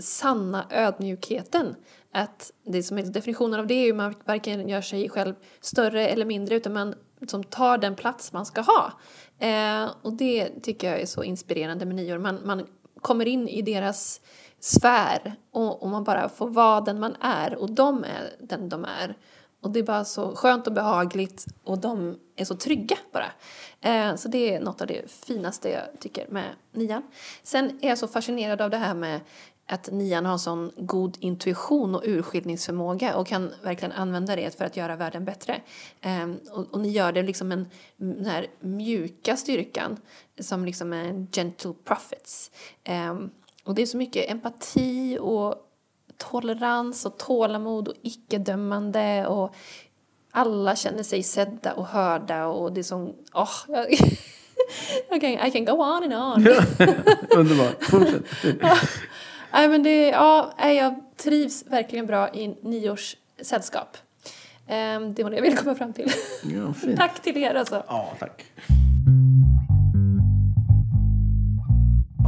[0.00, 1.74] sanna ödmjukheten.
[2.12, 5.34] Att det som är definitionen av det är ju att man varken gör sig själv
[5.60, 6.94] större eller mindre utan man
[7.28, 8.92] som tar den plats man ska ha.
[9.38, 12.18] Eh, och det tycker jag är så inspirerande med nior.
[12.18, 12.66] Man, man
[13.00, 14.20] kommer in i deras
[14.60, 18.84] sfär och, och man bara får vara den man är och de är den de
[18.84, 19.16] är.
[19.62, 23.32] Och det är bara så skönt och behagligt och de är så trygga bara.
[23.80, 27.02] Eh, så det är något av det finaste jag tycker med nian.
[27.42, 29.20] Sen är jag så fascinerad av det här med
[29.66, 34.76] att nian har sån god intuition och urskiljningsförmåga och kan verkligen använda det för att
[34.76, 35.60] göra världen bättre.
[36.00, 39.96] Ehm, och, och ni gör det liksom en, den här mjuka styrkan
[40.38, 42.50] som liksom är en gentle prophets.
[42.84, 43.30] Ehm,
[43.64, 45.54] och det är så mycket empati och
[46.16, 49.54] tolerans och tålamod och icke-dömande och
[50.36, 53.14] alla känner sig sedda och hörda och det är som...
[53.34, 53.50] åh,
[55.10, 56.46] jag kan, I can go on and on.
[57.36, 57.84] Underbart.
[57.84, 58.22] Fortsätt.
[59.52, 63.96] Nej, men det, ja, jag trivs verkligen bra i niors sällskap.
[64.68, 66.12] Ehm, det var det jag ville komma fram till.
[66.42, 66.96] Ja.
[66.96, 67.82] Tack till er alltså.
[67.88, 68.44] Ja, tack.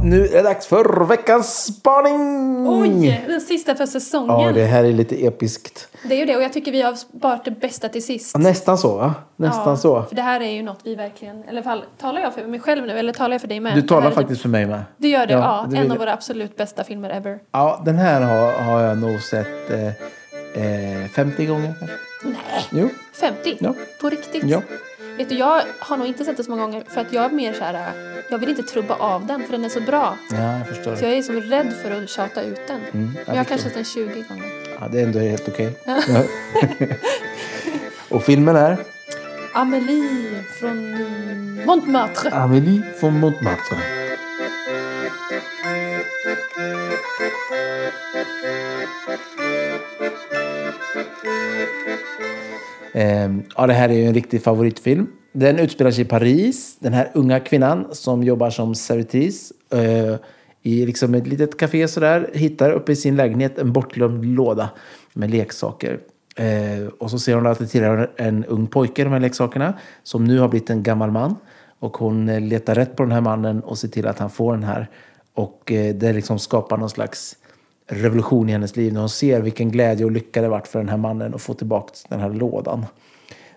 [0.03, 2.67] Nu är det dags för veckans spaning!
[2.67, 4.39] Oj, den sista för säsongen.
[4.39, 5.87] Ja, det här är lite episkt.
[6.03, 8.37] Det är ju det och jag tycker vi har sparat det bästa till sist.
[8.37, 9.13] Nästan så, va?
[9.35, 10.03] Nästan Ja, så.
[10.03, 12.47] För det här är ju något vi verkligen, eller i alla fall, talar jag för
[12.47, 13.75] mig själv nu eller talar jag för dig med?
[13.75, 14.81] Du talar faktiskt för mig med.
[14.97, 15.63] Du gör det, Ja, ja.
[15.77, 17.39] en vill av våra absolut bästa filmer ever.
[17.51, 21.73] Ja, den här har, har jag nog sett eh, eh, 50 gånger.
[22.23, 22.35] Nej,
[22.71, 23.57] Jo, 50?
[23.59, 23.73] Ja.
[24.01, 24.43] På riktigt?
[24.43, 24.61] ja.
[25.19, 27.29] Vet du, jag har nog inte sett det så många gånger för att jag är
[27.29, 27.91] mer så här,
[28.29, 30.17] jag vill inte trubba av den för den är så bra.
[30.31, 30.95] Ja, jag förstår.
[30.95, 32.81] Så jag är som rädd för att tjata ut den.
[32.91, 34.45] Mm, Men jag har kanske sett den 20 gånger.
[34.79, 35.73] Ja, det är ändå helt okej.
[35.83, 36.01] Ja.
[38.09, 38.77] Och filmen är
[39.53, 40.95] Amélie från
[41.65, 42.29] Montmartre.
[42.31, 43.77] Amélie från Montmartre.
[52.93, 55.07] Ehm, ja, det här är ju en riktig favoritfilm.
[55.31, 56.77] Den utspelar sig i Paris.
[56.79, 60.15] Den här unga kvinnan som jobbar som servitris eh,
[60.61, 64.69] i liksom ett litet café sådär hittar uppe i sin lägenhet en bortglömd låda
[65.13, 65.99] med leksaker.
[66.35, 69.73] Eh, och så ser hon att det tillhör en ung pojke, de här leksakerna,
[70.03, 71.35] som nu har blivit en gammal man.
[71.79, 74.53] Och hon eh, letar rätt på den här mannen och ser till att han får
[74.53, 74.89] den här.
[75.33, 77.35] Och eh, det liksom skapar någon slags
[77.89, 80.89] revolution i hennes liv när hon ser vilken glädje och lycka det varit för den
[80.89, 82.85] här mannen att få tillbaka den här lådan.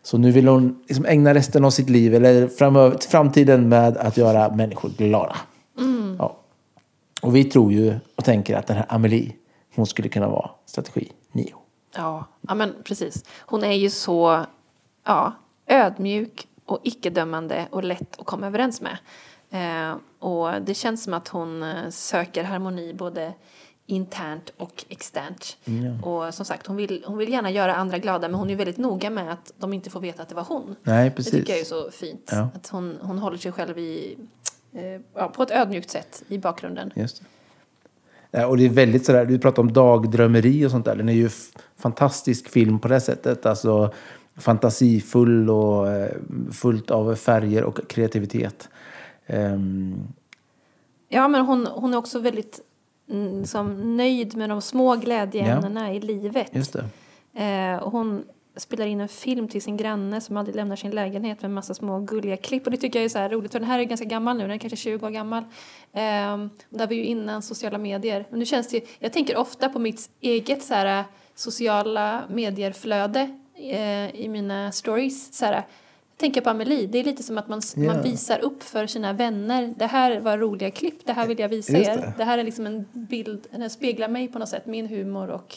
[0.03, 4.17] Så nu vill hon liksom ägna resten av sitt liv, eller framöver, framtiden, med att
[4.17, 5.37] göra människor glada.
[6.19, 6.37] Ja.
[7.23, 9.33] Och vi tror ju och tänker att den här Amelie,
[9.75, 11.55] hon skulle kunna vara strategi 9.
[11.97, 13.25] Ja, ja, men precis.
[13.41, 14.45] Hon är ju så
[15.05, 15.33] ja,
[15.67, 18.99] ödmjuk och icke-dömande och lätt att komma överens med.
[19.51, 23.33] Eh, och det känns som att hon eh, söker harmoni både
[23.93, 25.57] internt och externt.
[26.03, 28.79] Och som sagt, hon vill, hon vill gärna göra andra glada men hon är väldigt
[28.79, 30.77] noga med att de inte får veta att det var hon.
[30.83, 31.33] Nej, Det precis.
[31.33, 32.29] tycker jag är så fint.
[32.33, 32.49] Ja.
[32.55, 34.19] Att hon, hon håller sig själv i,
[35.17, 36.91] eh, på ett ödmjukt sätt i bakgrunden.
[36.95, 37.27] Just det.
[38.31, 40.97] Ja, och det är väldigt sådär, du pratar om dagdrömmeri och sånt där.
[40.97, 41.31] Den är ju
[41.77, 43.47] fantastisk film på det sättet.
[43.47, 43.93] Alltså
[44.37, 46.11] fantasifull och eh,
[46.53, 48.69] fullt av färger och kreativitet.
[49.27, 49.99] Ehm,
[51.15, 52.72] Ja, men hon, hon är också väldigt mm,
[53.47, 56.49] som nöjd med de små glädjeämnena i livet.
[56.53, 56.85] just det.
[57.45, 58.25] Eh, och hon
[58.57, 61.75] spelar in en film till sin granne som aldrig lämnar sin lägenhet med en massa
[61.75, 62.65] små gulliga klipp.
[62.65, 64.51] Och det tycker jag är så roligt för den här är ganska gammal nu, den
[64.51, 65.45] är kanske 20 år gammal.
[65.93, 66.33] Eh,
[66.71, 68.27] och det var ju innan sociala medier.
[68.31, 71.05] Men nu känns det, jag tänker ofta på mitt eget så här,
[71.35, 75.35] sociala medier-flöde eh, i mina stories.
[75.35, 75.67] Så här,
[76.17, 77.93] tänker på Amelie, det är lite som att man, Ja.
[77.93, 79.75] man visar upp för sina vänner.
[79.77, 81.97] Det här var roliga klipp, det här vill jag visa Just er.
[81.97, 82.13] det.
[82.17, 85.57] Det här är liksom en bild, den speglar mig på något sätt, min humor och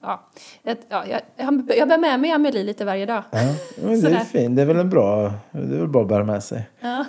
[0.00, 0.28] ja,
[0.64, 3.22] ett, ja, jag, jag jag bär med mig Amelie lite varje dag.
[3.30, 3.38] Ja,
[3.82, 4.56] men det är fint.
[4.56, 6.62] Det är väl en bra, det är väl bra att bära med sig.
[6.80, 7.04] Ja.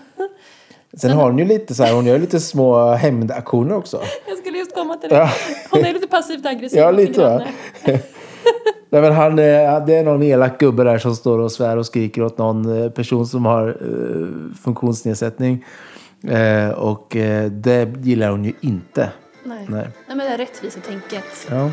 [0.97, 4.01] Sen har hon ju lite så här, hon gör lite små hämndaktioner också.
[4.27, 5.15] Jag skulle just komma till det.
[5.15, 5.29] Ja.
[5.71, 6.79] Hon är lite passivt aggressiv.
[6.79, 7.43] Ja, lite va?
[8.93, 11.85] Nej, men han, eh, det är någon elak gubbe där som står och svär och
[11.85, 15.65] skriker åt någon eh, person som har eh, funktionsnedsättning.
[16.75, 17.07] Och
[17.51, 19.11] det gillar hon ju inte.
[19.43, 19.67] Nej.
[19.69, 19.87] Nej.
[20.07, 21.47] Nej, men det är rättvisetänket.
[21.49, 21.71] Ja.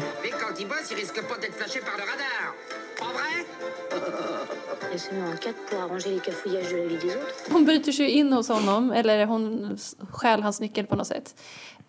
[7.51, 9.79] Hon bryter sig in hos honom, eller hon
[10.11, 11.35] stjäl hans nyckel på något sätt.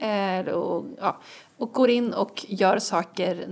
[0.02, 1.18] Eh, och, ja,
[1.62, 3.48] och går in och gör saker,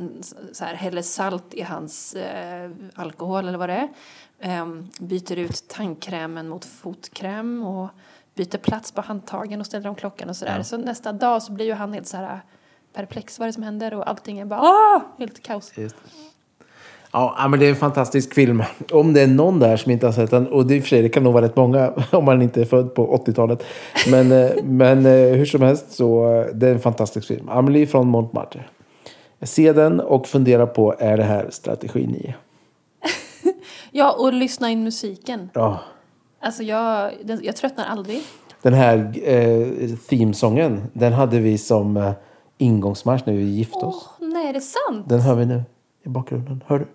[0.54, 3.90] så här, häller salt i hans eh, alkohol eller vad det
[4.40, 4.60] är.
[4.60, 4.66] Eh,
[5.00, 7.90] byter ut tandkrämen mot fotkräm och
[8.36, 10.64] byter plats på handtagen och ställer om klockan och sådär.
[10.64, 12.42] Så nästa dag så blir ju han helt så här
[12.94, 15.02] perplex vad det som händer och allting är bara ah!
[15.18, 15.78] helt kaos.
[15.78, 15.96] Just.
[17.12, 18.64] Ja, men det är en fantastisk film.
[18.92, 20.90] Om det är någon där som inte har sett den, och det, i och för
[20.90, 23.64] sig, det kan nog vara rätt många om man inte är född på 80-talet.
[24.12, 27.50] Men, eh, men eh, hur som helst så eh, det är en fantastisk film.
[27.50, 28.64] Amelie från Montmartre.
[29.42, 32.34] Se den och fundera på, är det här strategi 9?
[33.92, 35.50] Ja, och lyssna in musiken.
[35.54, 35.80] Ja.
[36.42, 38.22] Alltså jag, jag tröttnar aldrig.
[38.62, 39.68] Den här eh,
[40.10, 42.12] themesången, den hade vi som eh,
[42.58, 44.10] ingångsmarsch när vi gifte Åh, oss.
[44.20, 45.10] nej, är det sant?
[45.10, 45.64] Den hör vi nu
[46.06, 46.64] i bakgrunden.
[46.68, 46.88] Hör du.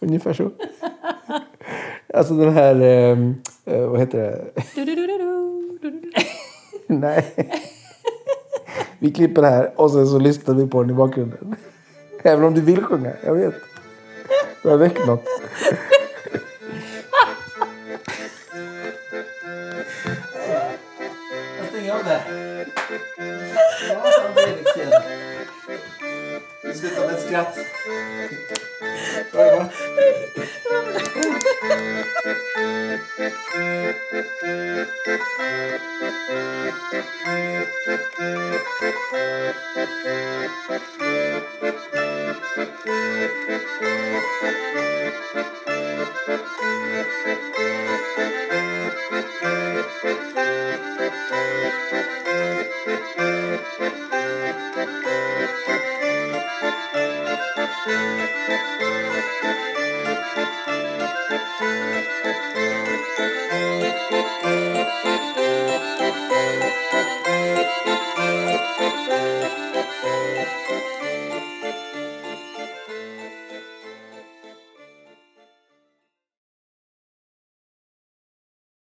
[0.00, 0.50] Ungefär så.
[2.14, 3.18] alltså den här, eh,
[3.64, 4.44] eh, vad heter det?
[4.74, 6.12] Du, du, du.
[6.86, 7.34] Nej.
[8.98, 11.56] Vi klipper det här och sen så lyssnar vi på den i bakgrunden.
[12.22, 13.54] Även om du vill sjunga, jag vet.
[14.62, 15.24] Du har väckt något.
[21.58, 22.20] Jag stänger av det.
[26.70, 26.92] Let's get.
[27.10, 27.58] ett skratt.
[54.80, 55.09] Thank you.
[57.82, 59.69] Thank you.